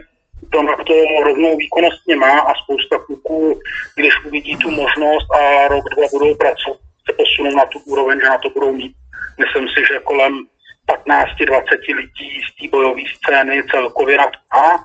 to 0.52 0.64
na 0.64 0.76
to 0.76 0.94
rovnou 1.24 1.58
výkonnostně 1.58 2.16
má 2.16 2.40
a 2.40 2.54
spousta 2.64 2.98
kluků, 3.00 3.60
když 3.96 4.14
uvidí 4.26 4.58
tu 4.58 4.72
možnost 4.72 5.28
a 5.40 5.68
rok, 5.68 5.86
dva 5.96 6.08
budou 6.12 6.36
pracovat, 6.36 6.80
se 7.10 7.16
posunou 7.18 7.56
na 7.56 7.66
tu 7.66 7.80
úroveň, 7.80 8.20
že 8.20 8.30
na 8.30 8.38
to 8.38 8.50
budou 8.50 8.74
mít. 8.74 8.94
Myslím 9.40 9.68
si, 9.68 9.80
že 9.88 10.00
kolem 10.00 10.34
15-20 11.08 11.96
lidí 11.96 12.32
z 12.48 12.62
té 12.62 12.68
bojové 12.72 13.02
scény 13.16 13.64
celkově 13.72 14.18
na 14.18 14.26
A 14.52 14.78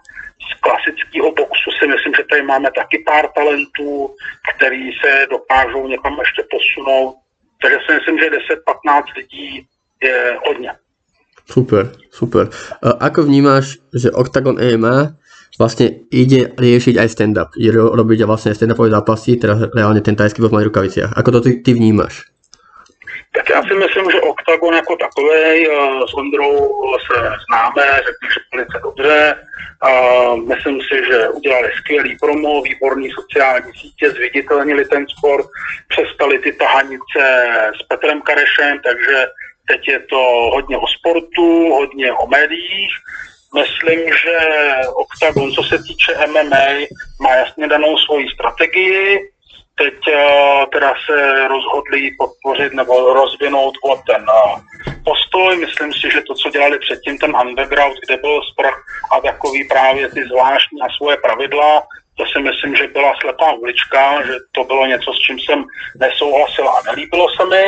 z 0.51 0.61
klasického 0.61 1.33
boxu 1.33 1.71
si 1.79 1.87
myslím, 1.87 2.13
že 2.17 2.25
tady 2.31 2.43
máme 2.43 2.69
taky 2.77 2.99
pár 3.07 3.29
talentů, 3.33 4.15
který 4.57 4.91
se 4.93 5.27
dokážou 5.31 5.87
někam 5.87 6.17
ještě 6.19 6.43
posunout. 6.51 7.15
Takže 7.63 7.79
si 7.87 7.95
myslím, 7.95 8.19
že 8.19 8.31
10-15 8.31 9.03
lidí 9.17 9.67
je 10.03 10.39
hodně. 10.47 10.73
Super, 11.45 11.93
super. 12.11 12.49
Ako 13.01 13.23
vnímáš, 13.23 13.77
že 13.93 14.11
Octagon 14.11 14.57
EMA 14.57 15.13
vlastne 15.59 16.07
ide 16.11 16.55
riešiť 16.59 16.95
aj 16.99 17.09
stand-up, 17.09 17.51
ide 17.55 17.75
robiť 17.75 18.27
vlastne 18.27 18.55
stand-upové 18.55 18.91
zápasy, 18.91 19.39
teda 19.39 19.71
reálne 19.71 20.03
ten 20.03 20.19
tajský 20.19 20.43
box 20.43 20.53
na 20.53 20.67
rukaviciach. 20.67 21.11
Ako 21.15 21.31
to 21.31 21.41
ty, 21.41 21.51
ty 21.63 21.73
vnímáš? 21.75 22.27
Tak 23.35 23.51
já 23.51 23.63
si 23.63 23.75
myslím, 23.75 24.11
že 24.11 24.21
OKTAGON 24.21 24.75
jako 24.75 24.97
takový 24.97 25.69
eh, 25.69 25.73
s 26.11 26.15
Ondrou 26.15 26.55
se 27.07 27.17
známe, 27.47 27.85
řekněme, 28.07 28.33
že 28.35 28.41
velice 28.53 28.79
dobře. 28.83 29.37
Myslím 30.49 30.81
si, 30.81 30.97
že 31.11 31.29
udělali 31.29 31.71
skvělý 31.77 32.17
promo, 32.21 32.63
výborný 32.63 33.11
sociální 33.11 33.73
sítě, 33.73 34.11
zviditelnili 34.11 34.85
ten 34.85 35.07
sport, 35.09 35.47
přestali 35.89 36.39
ty 36.39 36.53
tahanice 36.53 37.23
s 37.81 37.83
Petrem 37.83 38.23
Karešem, 38.23 38.79
takže 38.79 39.27
teď 39.69 39.89
je 39.89 40.01
to 40.01 40.51
hodně 40.55 40.79
o 40.79 40.87
sportu, 40.99 41.75
hodně 41.75 42.13
o 42.13 42.27
médiích. 42.27 42.93
Myslím, 43.55 44.01
že 44.23 44.39
Octagon, 44.95 45.53
co 45.53 45.63
se 45.63 45.83
týče 45.83 46.27
MMA, 46.27 46.87
má 47.21 47.31
jasně 47.31 47.69
danou 47.69 47.99
svoji 47.99 48.29
strategii, 48.29 49.19
teď 49.75 49.95
uh, 49.95 50.65
teda 50.73 50.95
se 51.07 51.49
rozhodli 51.49 52.11
podpořit 52.19 52.73
nebo 52.73 53.13
rozvinout 53.13 53.75
o 53.85 53.97
ten 53.97 54.23
uh, 54.23 54.61
postoj. 55.05 55.57
Myslím 55.57 55.93
si, 55.93 56.11
že 56.11 56.21
to, 56.21 56.35
co 56.35 56.51
dělali 56.51 56.79
předtím, 56.79 57.19
ten 57.19 57.37
underground, 57.37 57.97
kde 58.07 58.17
byl 58.17 58.41
sprach 58.53 58.83
a 59.13 59.21
takový 59.21 59.69
právě 59.69 60.09
ty 60.09 60.25
zvláštní 60.25 60.81
a 60.83 60.89
svoje 60.97 61.17
pravidla, 61.17 61.83
to 62.17 62.25
si 62.27 62.43
myslím, 62.43 62.77
že 62.77 62.87
byla 62.87 63.13
slepá 63.21 63.53
ulička, 63.53 64.27
že 64.27 64.33
to 64.53 64.65
bylo 64.65 64.87
něco, 64.87 65.13
s 65.13 65.19
čím 65.19 65.39
jsem 65.39 65.65
nesouhlasil 66.01 66.69
a 66.69 66.83
nelíbilo 66.87 67.27
se 67.31 67.45
mi. 67.47 67.65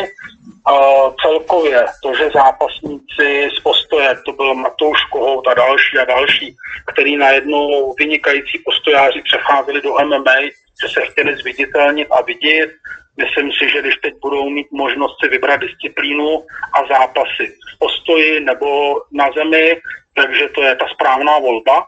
Uh, 0.70 1.14
celkově 1.22 1.87
to, 2.02 2.14
že 2.14 2.30
zápasníci 2.35 3.48
z 3.56 3.61
postoje, 3.61 4.09
to 4.24 4.32
byl 4.32 4.54
Matouš 4.54 5.04
Kohout 5.12 5.48
a 5.48 5.54
další 5.54 5.98
a 5.98 6.04
další, 6.04 6.56
který 6.92 7.16
najednou 7.16 7.94
vynikající 7.98 8.59
postojáři 8.64 9.22
přecházeli 9.22 9.80
do 9.80 9.94
MMA, 10.04 10.40
že 10.82 10.88
se 10.88 11.00
chtěli 11.00 11.37
zviditelnit 11.37 12.09
a 12.11 12.22
vidět. 12.22 12.70
Myslím 13.16 13.52
si, 13.52 13.70
že 13.70 13.80
když 13.80 13.94
teď 13.96 14.14
budou 14.22 14.50
mít 14.50 14.66
možnost 14.72 15.16
si 15.22 15.28
vybrat 15.28 15.61
disciplínu 15.61 16.46
a 16.72 16.94
zápasy 16.94 17.46
v 17.74 17.78
postoji 17.78 18.40
nebo 18.40 19.00
na 19.12 19.26
zemi, 19.37 19.80
takže 20.14 20.48
to 20.54 20.62
je 20.62 20.76
ta 20.76 20.87
správná 20.88 21.38
volba 21.38 21.87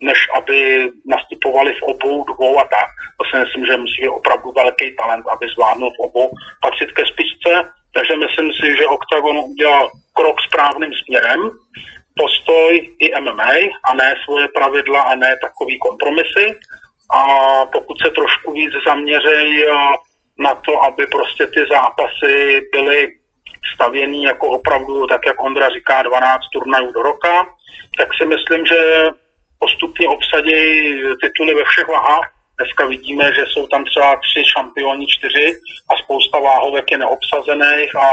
než 0.00 0.18
aby 0.34 0.88
nastupovali 1.06 1.72
v 1.74 1.82
obou 1.82 2.24
dvou 2.24 2.58
a 2.58 2.62
tak. 2.62 2.88
To 3.18 3.24
si 3.30 3.44
myslím, 3.44 3.66
že 3.66 3.76
musí 3.76 4.02
být 4.02 4.08
opravdu 4.08 4.52
velký 4.52 4.96
talent, 4.96 5.24
aby 5.28 5.46
zvládnul 5.48 5.90
v 5.90 6.00
obou 6.00 6.30
patřit 6.62 6.92
ke 6.92 7.06
špičce. 7.06 7.52
Takže 7.94 8.16
myslím 8.16 8.52
si, 8.52 8.76
že 8.76 8.86
Octagon 8.86 9.38
udělal 9.38 9.90
krok 10.12 10.36
správným 10.40 10.92
směrem, 11.04 11.50
postoj 12.16 12.90
i 12.98 13.20
MMA 13.20 13.52
a 13.84 13.94
ne 13.94 14.14
svoje 14.24 14.48
pravidla 14.48 15.02
a 15.02 15.14
ne 15.14 15.36
takový 15.42 15.78
kompromisy. 15.78 16.58
A 17.10 17.22
pokud 17.66 17.96
se 18.00 18.10
trošku 18.10 18.52
víc 18.52 18.72
zaměřejí 18.86 19.62
na 20.38 20.54
to, 20.54 20.82
aby 20.82 21.06
prostě 21.06 21.46
ty 21.46 21.60
zápasy 21.70 22.60
byly 22.72 23.08
stavěný 23.74 24.22
jako 24.22 24.46
opravdu, 24.46 25.06
tak 25.06 25.26
jak 25.26 25.42
Ondra 25.42 25.68
říká, 25.68 26.02
12 26.02 26.40
turnajů 26.52 26.92
do 26.92 27.02
roka, 27.02 27.46
tak 27.98 28.08
si 28.14 28.26
myslím, 28.26 28.66
že 28.66 29.04
postupně 29.62 30.08
obsadějí 30.08 30.74
tituly 31.22 31.52
ve 31.54 31.64
všech 31.64 31.88
váhách. 31.88 32.26
Dneska 32.58 32.82
vidíme, 32.86 33.24
že 33.36 33.44
jsou 33.46 33.66
tam 33.66 33.84
třeba 33.84 34.10
tři 34.16 34.42
šampioni, 34.52 35.06
čtyři 35.06 35.46
a 35.90 35.92
spousta 36.02 36.38
váhovek 36.38 36.90
je 36.90 36.98
neobsazených 36.98 37.90
a 37.96 38.08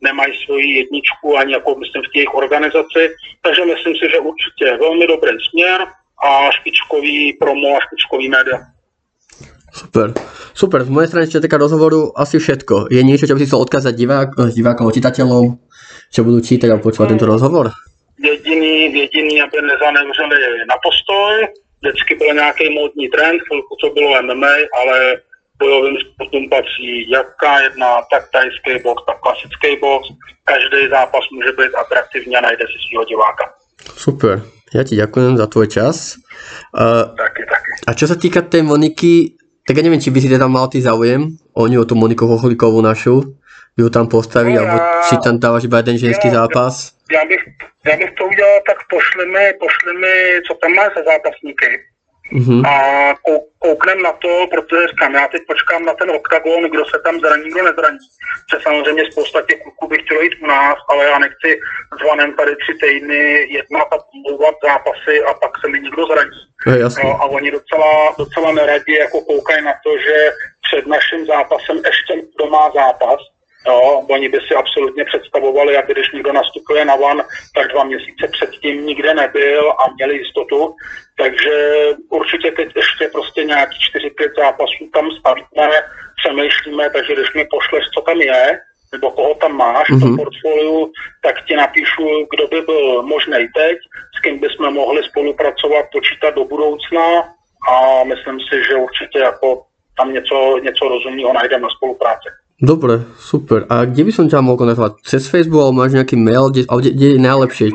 nemají 0.00 0.32
svoji 0.44 0.68
jedničku 0.80 1.26
ani 1.36 1.52
jako 1.52 1.70
myslím 1.82 2.02
v 2.02 2.12
těch 2.14 2.34
organizaci. 2.34 3.02
Takže 3.44 3.62
myslím 3.64 3.94
si, 3.94 4.04
že 4.12 4.18
určitě 4.30 4.66
velmi 4.84 5.06
dobrý 5.06 5.32
směr 5.50 5.78
a 6.26 6.50
špičkový 6.50 7.32
promo 7.32 7.68
a 7.76 7.80
špičkový 7.86 8.28
média. 8.28 8.58
Super. 9.72 10.12
Super, 10.52 10.84
z 10.84 10.92
mojej 10.92 11.08
strany 11.08 11.24
ešte 11.24 11.48
taká 11.48 11.56
rozhovoru 11.56 12.12
asi 12.12 12.36
všetko. 12.36 12.92
Je 12.92 13.00
niečo, 13.00 13.24
čo 13.24 13.32
by 13.32 13.40
si 13.40 13.48
chcel 13.48 13.64
odkázať 13.64 13.94
divák, 13.96 14.30
divákom, 14.52 14.92
čitateľom, 14.92 15.56
čo 16.12 16.20
budú 16.28 16.44
čítať 16.44 16.68
a 16.68 16.76
počúvať 16.76 17.16
tento 17.16 17.24
rozhovor? 17.24 17.72
Jediný, 18.22 18.94
jediný, 18.94 19.42
aby 19.42 19.56
nezanevřeli 19.62 20.38
na 20.68 20.76
postoj. 20.82 21.32
Vždycky 21.82 22.14
byl 22.14 22.34
nějaký 22.34 22.70
módní 22.70 23.08
trend, 23.08 23.38
chvilku 23.46 23.76
to 23.82 23.90
bylo 23.90 24.22
MMA, 24.22 24.56
ale 24.80 25.16
bojovým 25.58 25.96
sportům 26.00 26.48
patří 26.48 27.10
jak 27.10 27.26
K1, 27.42 27.82
tak 28.10 28.22
tajský 28.32 28.82
box, 28.82 29.02
tak 29.06 29.18
klasický 29.20 29.70
box. 29.80 30.02
Každý 30.44 30.80
zápas 30.90 31.24
může 31.32 31.52
být 31.52 31.74
atraktivní 31.74 32.36
a 32.36 32.40
najde 32.40 32.64
si 32.66 32.78
svého 32.88 33.04
diváka. 33.04 33.44
Super, 33.82 34.42
ja 34.74 34.86
ti 34.86 34.94
ďakujem 34.94 35.38
za 35.38 35.46
tvoj 35.50 35.66
čas. 35.66 36.18
Uh, 36.70 37.10
taky, 37.18 37.42
taky. 37.50 37.70
A 37.86 37.90
čo 37.98 38.06
sa 38.06 38.14
týka 38.14 38.46
tej 38.46 38.62
Moniky, 38.62 39.34
tak 39.66 39.78
ja 39.78 39.82
neviem, 39.82 40.02
či 40.02 40.14
by 40.14 40.18
si 40.22 40.30
teda 40.30 40.46
mal 40.46 40.70
ty 40.70 40.78
záujem 40.78 41.34
o 41.54 41.62
ňu, 41.66 41.82
o 41.82 41.88
tú 41.88 41.98
Moniku 41.98 42.30
Hochlikovú 42.30 42.78
našu, 42.78 43.34
ju 43.74 43.86
tam 43.90 44.06
postaviť, 44.06 44.54
no, 44.54 44.60
alebo 44.62 44.78
či 45.10 45.14
tam 45.18 45.34
dávaš 45.38 45.66
iba 45.66 45.82
jeden 45.82 45.98
ženský 45.98 46.30
zápas? 46.30 46.94
Já 47.12 47.24
bych 47.24 47.40
já 47.86 47.96
bych 47.96 48.10
to 48.10 48.24
udělal, 48.26 48.60
tak 48.66 48.78
pošli 48.90 49.26
mi, 49.26 49.52
pošli 49.60 49.92
mi, 49.92 50.40
co 50.46 50.54
tam 50.54 50.72
má 50.72 50.84
za 50.96 51.02
zápasníky. 51.04 51.70
Mm-hmm. 52.32 52.66
A 52.68 52.74
kou, 53.22 53.48
kouknem 53.58 54.02
na 54.02 54.12
to, 54.12 54.46
protože 54.50 54.88
říkám, 54.88 55.14
já 55.14 55.28
teď 55.28 55.42
počkám 55.46 55.84
na 55.84 55.94
ten 55.94 56.10
oktagon, 56.10 56.70
kdo 56.70 56.84
se 56.84 56.98
tam 57.04 57.20
zraní, 57.20 57.50
kdo 57.50 57.62
nezraní. 57.62 57.98
Že 58.50 58.62
samozřejmě 58.62 59.02
spousta 59.12 59.42
těch 59.42 59.62
kluků 59.62 59.88
by 59.88 59.98
chtělo 59.98 60.20
jít 60.20 60.36
u 60.42 60.46
nás, 60.46 60.76
ale 60.88 61.04
já 61.04 61.18
nechci 61.18 61.60
zvanem 62.00 62.34
tady 62.36 62.56
tři 62.56 62.74
týdny 62.80 63.46
jednat 63.56 63.88
a 63.92 63.98
pomlouvat 64.10 64.54
zápasy 64.64 65.14
a 65.28 65.34
pak 65.34 65.50
se 65.60 65.68
mi 65.68 65.80
někdo 65.80 66.06
zraní. 66.06 66.38
no, 67.04 67.10
a 67.22 67.24
oni 67.24 67.50
docela, 67.50 68.14
docela 68.18 68.52
neradí 68.52 68.92
jako 68.92 69.20
koukají 69.20 69.64
na 69.64 69.74
to, 69.84 69.90
že 69.98 70.16
před 70.66 70.86
naším 70.86 71.26
zápasem 71.26 71.76
ještě 71.76 72.14
doma 72.38 72.70
zápas, 72.74 73.20
Jo, 73.66 74.06
oni 74.10 74.28
by 74.28 74.38
si 74.48 74.54
absolutně 74.54 75.04
představovali, 75.04 75.76
aby 75.76 75.92
když 75.92 76.12
někdo 76.12 76.32
nastupuje 76.32 76.84
na 76.84 76.96
van, 76.96 77.22
tak 77.54 77.72
dva 77.72 77.84
měsíce 77.84 78.28
předtím 78.32 78.86
nikde 78.86 79.14
nebyl 79.14 79.70
a 79.70 79.92
měli 79.94 80.16
jistotu. 80.18 80.74
Takže 81.18 81.86
určitě 82.08 82.50
teď 82.50 82.68
ještě 82.76 83.08
prostě 83.12 83.44
nějaký 83.44 83.76
4-5 83.96 84.34
zápasů 84.36 84.90
tam 84.92 85.10
stavíme, 85.10 85.70
přemýšlíme, 86.22 86.90
takže 86.90 87.12
když 87.12 87.34
mi 87.34 87.44
pošleš, 87.50 87.84
co 87.94 88.00
tam 88.00 88.20
je, 88.20 88.60
nebo 88.92 89.10
koho 89.10 89.34
tam 89.34 89.52
máš 89.56 89.88
mm-hmm. 89.88 89.96
v 89.96 90.00
tom 90.00 90.08
mhm. 90.08 90.16
portfoliu, 90.16 90.92
tak 91.22 91.44
ti 91.46 91.56
napíšu, 91.56 92.26
kdo 92.34 92.48
by 92.48 92.60
byl 92.60 93.02
možný 93.02 93.48
teď, 93.54 93.78
s 94.16 94.20
kým 94.22 94.38
bychom 94.38 94.74
mohli 94.74 95.02
spolupracovat, 95.04 95.86
počítat 95.92 96.34
do 96.34 96.44
budoucna 96.44 97.04
a 97.70 98.04
myslím 98.04 98.40
si, 98.40 98.64
že 98.68 98.74
určitě 98.74 99.18
jako 99.18 99.62
tam 99.96 100.12
něco, 100.12 100.58
něco 100.62 100.88
rozumného 100.88 101.32
najdeme 101.32 101.62
na 101.62 101.68
spolupráci. 101.76 102.28
Dobre, 102.60 103.08
super. 103.18 103.66
A 103.70 103.84
kde 103.84 104.04
by 104.04 104.12
som 104.12 104.26
ťa 104.28 104.44
mohol 104.44 104.60
kontaktovať? 104.60 105.02
Cez 105.02 105.26
Facebook, 105.26 105.62
alebo 105.62 105.80
máš 105.82 105.96
nejaký 105.96 106.16
mail, 106.20 106.52
kde, 106.52 106.62
kde, 106.68 106.90
kde 106.94 107.06
je 107.16 107.18
najlepšie 107.18 107.66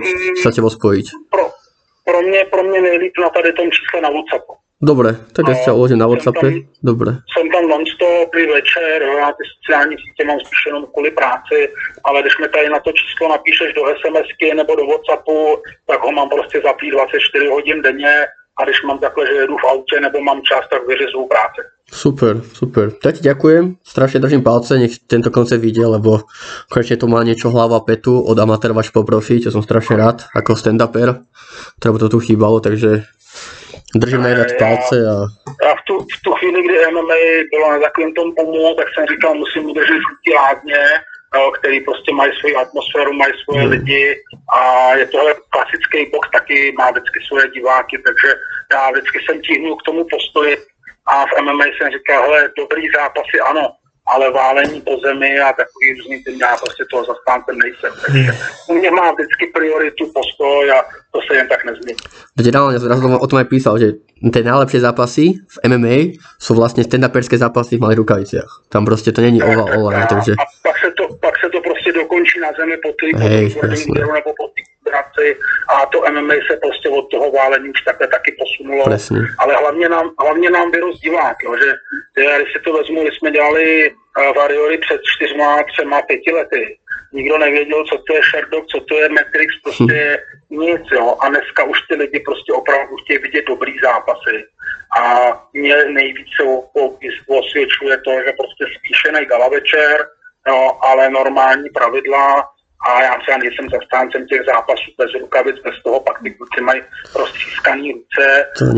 sa 0.44 0.52
tebou 0.54 0.70
spojiť? 0.70 1.06
Pro, 1.32 1.52
pro 2.06 2.22
mě, 2.22 2.46
pro 2.52 2.64
mě 2.64 2.82
nejlíp 2.82 3.14
na 3.22 3.30
tady 3.30 3.54
tom 3.54 3.72
čísle 3.72 4.02
na 4.02 4.10
WhatsAppu. 4.10 4.54
Dobre, 4.78 5.18
tak 5.34 5.50
ja 5.50 5.58
sa 5.58 5.74
uložím 5.74 5.98
na 5.98 6.06
WhatsAppe. 6.06 6.70
Dobre. 6.86 7.26
Jsem 7.34 7.50
tam 7.50 7.66
non-stop, 7.66 8.30
i 8.36 8.46
večer, 8.46 9.02
já 9.02 9.30
ty 9.34 9.44
sociální 9.54 9.96
sítě 9.98 10.24
mám 10.26 10.40
spíš 10.40 10.66
jenom 10.66 10.86
kvůli 10.94 11.12
práci, 11.12 11.70
ale 12.04 12.22
když 12.22 12.38
mi 12.38 12.48
tady 12.50 12.70
na 12.70 12.80
to 12.80 12.92
číslo 12.92 13.30
napíšeš 13.30 13.74
do 13.74 13.82
SMSky 13.98 14.54
nebo 14.54 14.76
do 14.76 14.86
WhatsAppu, 14.86 15.58
tak 15.88 16.00
ho 16.04 16.12
mám 16.12 16.30
prostě 16.30 16.62
zaplý 16.62 16.92
24 16.92 17.48
hodin 17.48 17.82
denně 17.82 18.16
a 18.58 18.64
když 18.64 18.82
mám 18.82 19.00
takhle, 19.00 19.28
že 19.28 19.34
jedu 19.34 19.58
v 19.58 19.66
autě 19.66 20.00
nebo 20.00 20.22
mám 20.22 20.42
čas, 20.42 20.64
tak 20.70 20.88
vyřizuju 20.88 21.28
práci. 21.28 21.62
Super, 21.88 22.44
super. 22.52 22.92
Tak 23.00 23.16
ti 23.16 23.24
ďakujem, 23.24 23.80
strašne 23.80 24.20
držím 24.20 24.44
palce, 24.44 24.76
nech 24.76 25.00
tento 25.08 25.32
koncept 25.32 25.64
vyjde, 25.64 25.88
lebo 25.88 26.28
konečne 26.68 27.00
to 27.00 27.08
má 27.08 27.24
niečo 27.24 27.48
hlava 27.48 27.80
petu 27.80 28.20
od 28.20 28.36
amatéra 28.36 28.76
až 28.76 28.92
po 28.92 29.08
profi, 29.08 29.40
čo 29.40 29.56
som 29.56 29.64
strašne 29.64 29.96
rád, 29.96 30.28
ako 30.36 30.60
stand-uper, 30.60 31.24
ktoré 31.80 31.96
to 31.96 32.12
tu 32.12 32.20
chýbalo, 32.20 32.60
takže 32.60 33.08
držím 33.96 34.22
najviac 34.22 34.52
palce 34.60 34.96
a... 35.00 35.16
Já 35.64 35.74
v 35.76 35.84
tu, 35.88 35.94
v 36.00 36.20
tu 36.24 36.32
chvíli, 36.32 36.60
kdy 36.64 36.76
MMA 36.92 37.20
bylo 37.52 37.72
na 37.72 37.80
takovém 37.80 38.14
tom 38.14 38.36
pomu, 38.36 38.76
tak 38.76 38.88
jsem 38.94 39.06
říkal, 39.08 39.34
musím 39.36 39.66
udržet 39.66 40.02
ruky 40.12 40.32
ládně, 40.36 40.84
který 41.60 41.80
prostě 41.82 42.14
mají 42.14 42.32
svoji 42.40 42.56
atmosféru, 42.56 43.14
mají 43.14 43.34
svoje 43.44 43.62
hmm. 43.62 43.72
lidi 43.72 44.16
a 44.54 44.94
je 44.96 45.06
to 45.08 45.18
klasický 45.50 46.12
box, 46.12 46.30
taky 46.34 46.76
má 46.80 46.92
vždycky 46.92 47.20
svoje 47.28 47.48
diváky, 47.48 47.98
takže 48.06 48.30
já 48.72 48.92
vždycky 48.92 49.18
jsem 49.20 49.42
tíhnul 49.42 49.76
k 49.76 49.84
tomu 49.84 50.06
postoji, 50.12 50.58
a 51.08 51.26
v 51.26 51.32
MMA 51.42 51.66
jsem 51.66 51.92
říkal, 51.92 52.24
hele, 52.24 52.50
dobrý 52.58 52.84
zápasy, 52.98 53.40
ano, 53.52 53.66
ale 54.08 54.32
válení 54.32 54.82
po 54.82 54.94
zemi 55.06 55.40
a 55.40 55.54
takový 55.54 55.94
různý 55.98 56.24
tím 56.24 56.40
já 56.42 56.58
prostě 56.58 56.84
toho 56.92 57.04
zastáncem 57.06 57.58
nejsem. 57.58 57.92
Takže 58.06 58.32
u 58.70 58.74
mě 58.74 58.92
má 58.92 59.12
vždycky 59.12 59.48
prioritu 59.54 60.12
postoj 60.16 60.72
a 60.72 60.84
to 61.14 61.20
se 61.28 61.36
jen 61.36 61.48
tak 61.48 61.66
nezmění. 61.66 62.00
Takže 62.36 62.52
reálne 62.52 62.80
zrazu 62.80 63.18
o 63.18 63.28
tom 63.28 63.40
aj 63.42 63.48
písal, 63.50 63.76
že 63.82 63.98
tie 64.22 64.44
najlepšie 64.46 64.80
zápasy 64.80 65.26
v 65.42 65.58
MMA 65.68 65.98
sú 66.40 66.54
vlastne 66.54 66.86
stand-uperské 66.86 67.36
zápasy 67.36 67.78
v 67.78 67.84
malých 67.84 68.02
rukaviciach. 68.06 68.52
Tam 68.70 68.86
prostě 68.86 69.12
to 69.12 69.22
není 69.22 69.44
oval 69.44 69.68
online, 69.76 70.08
takže... 70.10 70.32
A 70.40 70.46
pak 70.64 70.78
se, 70.80 70.90
to, 70.98 71.04
pak 71.22 71.36
se 71.44 71.50
to 71.50 71.60
prostě 71.62 71.92
dokončí 71.92 72.40
na 72.40 72.52
zemi 72.60 72.78
po 72.84 72.90
ty, 73.00 73.12
po 73.14 74.14
nebo 74.14 74.32
po 74.38 74.48
ty 74.56 74.67
praxi 74.90 75.38
a 75.70 75.86
to 75.86 76.02
MMA 76.12 76.34
se 76.52 76.58
prostě 76.58 76.90
od 76.90 77.12
toho 77.12 77.32
válení 77.32 77.70
už 77.70 77.82
takhle 77.82 78.08
taky 78.08 78.36
posunulo. 78.40 78.84
Presně. 78.84 79.20
Ale 79.40 79.56
hlavně 79.56 79.90
nám, 79.90 80.12
hlavně 80.20 80.50
nám 80.50 80.72
vyrost 80.72 81.02
divák, 81.02 81.38
jo, 81.44 81.58
že 81.58 81.74
když 82.16 82.54
si 82.54 82.60
to 82.64 82.74
vezmu, 82.74 83.04
když 83.04 83.16
jsme 83.18 83.32
dělali 83.32 83.92
uh, 83.92 84.36
Variory 84.36 84.78
před 84.78 85.02
čtyřma, 85.04 85.64
třema, 85.64 86.02
pěti 86.02 86.32
lety, 86.32 86.78
nikdo 87.14 87.38
nevěděl, 87.38 87.84
co 87.84 87.98
to 87.98 88.14
je 88.14 88.22
Sherdog, 88.24 88.68
co 88.68 88.80
to 88.80 89.00
je 89.00 89.10
Matrix, 89.10 89.52
prostě 89.64 90.24
hm. 90.52 90.60
nic, 90.60 90.82
jo. 90.92 91.18
A 91.22 91.30
dneska 91.30 91.64
už 91.64 91.78
ty 91.90 91.96
lidi 91.96 92.20
prostě 92.20 92.54
opravdu 92.54 92.96
chtějí 92.96 93.20
vidět 93.20 93.46
dobrý 93.48 93.74
zápasy. 93.84 94.46
A 95.00 95.02
mě 95.54 95.76
nejvíce 95.86 96.44
osvědčuje 97.28 97.98
to, 97.98 98.12
že 98.12 98.34
prostě 98.42 98.66
spíše 98.78 99.12
nej 99.12 99.26
gala 99.26 99.50
večer, 99.50 100.08
jo, 100.48 100.78
ale 100.82 101.10
normální 101.10 101.70
pravidla, 101.70 102.50
a 102.86 103.04
já 103.04 103.18
třeba 103.18 103.38
nejsem 103.38 103.70
zastáncem 103.70 104.28
těch 104.28 104.42
zápasů 104.46 104.90
bez 104.98 105.12
rukavic, 105.22 105.56
bez 105.64 105.76
toho, 105.84 106.00
pak 106.00 106.22
ty 106.24 106.30
kluci 106.34 106.62
mají 106.62 106.82
roztřískaný 107.16 107.92
ruce 107.92 108.26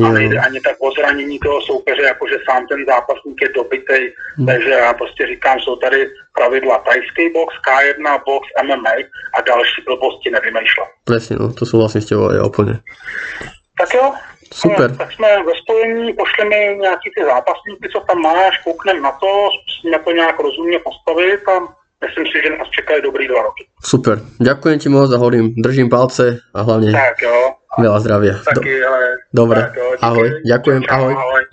a 0.06 0.12
nejde 0.12 0.40
ani 0.40 0.60
tak 0.60 0.76
o 0.80 0.92
zranění 0.92 1.40
toho 1.40 1.62
soupeře, 1.62 2.02
jakože 2.02 2.38
sám 2.50 2.68
ten 2.68 2.86
zápasník 2.86 3.42
je 3.42 3.50
dobitej, 3.50 4.14
Hmm. 4.38 4.46
takže 4.46 4.70
já 4.70 4.94
prostě 4.94 5.28
říkám, 5.28 5.60
jsou 5.60 5.76
tady 5.76 6.10
pravidla 6.38 6.78
tajský 6.78 7.30
box, 7.34 7.56
K1, 7.68 8.24
box, 8.26 8.48
MMA 8.64 8.96
a 9.34 9.42
další 9.42 9.82
blbosti 9.86 10.30
nevymýšlel. 10.32 10.88
Presne, 11.04 11.36
no, 11.40 11.54
to 11.54 11.66
súhlasím 11.66 12.02
s 12.02 12.06
tebou 12.06 12.30
aj 12.30 12.40
úplne. 12.40 12.80
Tak 13.80 13.94
jo, 13.94 14.14
Super. 14.54 14.92
No, 14.92 14.98
tak 14.98 15.12
jsme 15.12 15.44
ve 15.44 15.54
spojení, 15.62 16.14
pošli 16.14 16.46
mi 16.46 16.78
nějaký 16.80 17.10
ty 17.16 17.26
zápasníky, 17.26 17.90
co 17.94 18.00
tam 18.00 18.22
máš, 18.22 18.58
koukneme 18.58 19.02
na 19.02 19.12
to, 19.12 19.50
zkusíme 19.56 20.00
to 20.00 20.12
nějak 20.12 20.40
rozumně 20.40 20.80
postavit 20.80 21.48
a 21.48 21.79
myslím 22.06 22.26
si, 22.26 22.36
že 22.44 22.50
nás 22.56 22.70
čekají 22.70 23.02
dobrý 23.02 23.28
dva 23.28 23.42
roky. 23.44 23.68
Super. 23.84 24.20
Ďakujem 24.40 24.78
ti 24.80 24.90
moc 24.90 25.12
a 25.12 25.18
hovorím, 25.18 25.54
držím 25.58 25.90
palce 25.90 26.40
a 26.54 26.60
hlavne 26.62 26.92
Tak 26.92 27.22
jo, 27.22 27.38
veľa 27.80 28.00
zdravia. 28.00 28.36
Do, 28.40 28.62
taky, 28.62 28.74
ale... 28.84 29.00
dobre. 29.34 29.62
Tak 29.62 29.76
jo, 29.76 29.88
díky. 29.92 30.04
Ahoj. 30.06 30.28
Ďakujem, 30.48 30.82
Čau, 30.84 30.94
ahoj. 30.96 31.14
ahoj. 31.14 31.44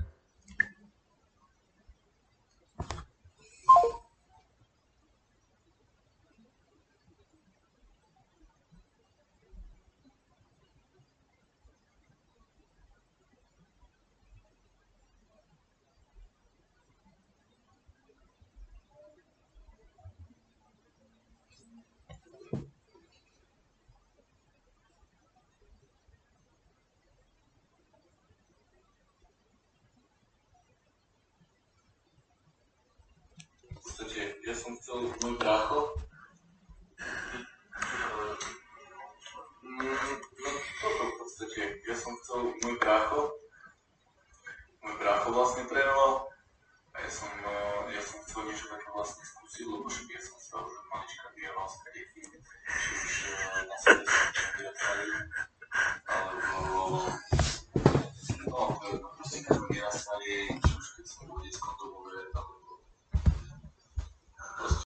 Podstate 34.46 34.50
ja 34.50 34.54
som 34.54 34.76
chcel, 34.78 36.05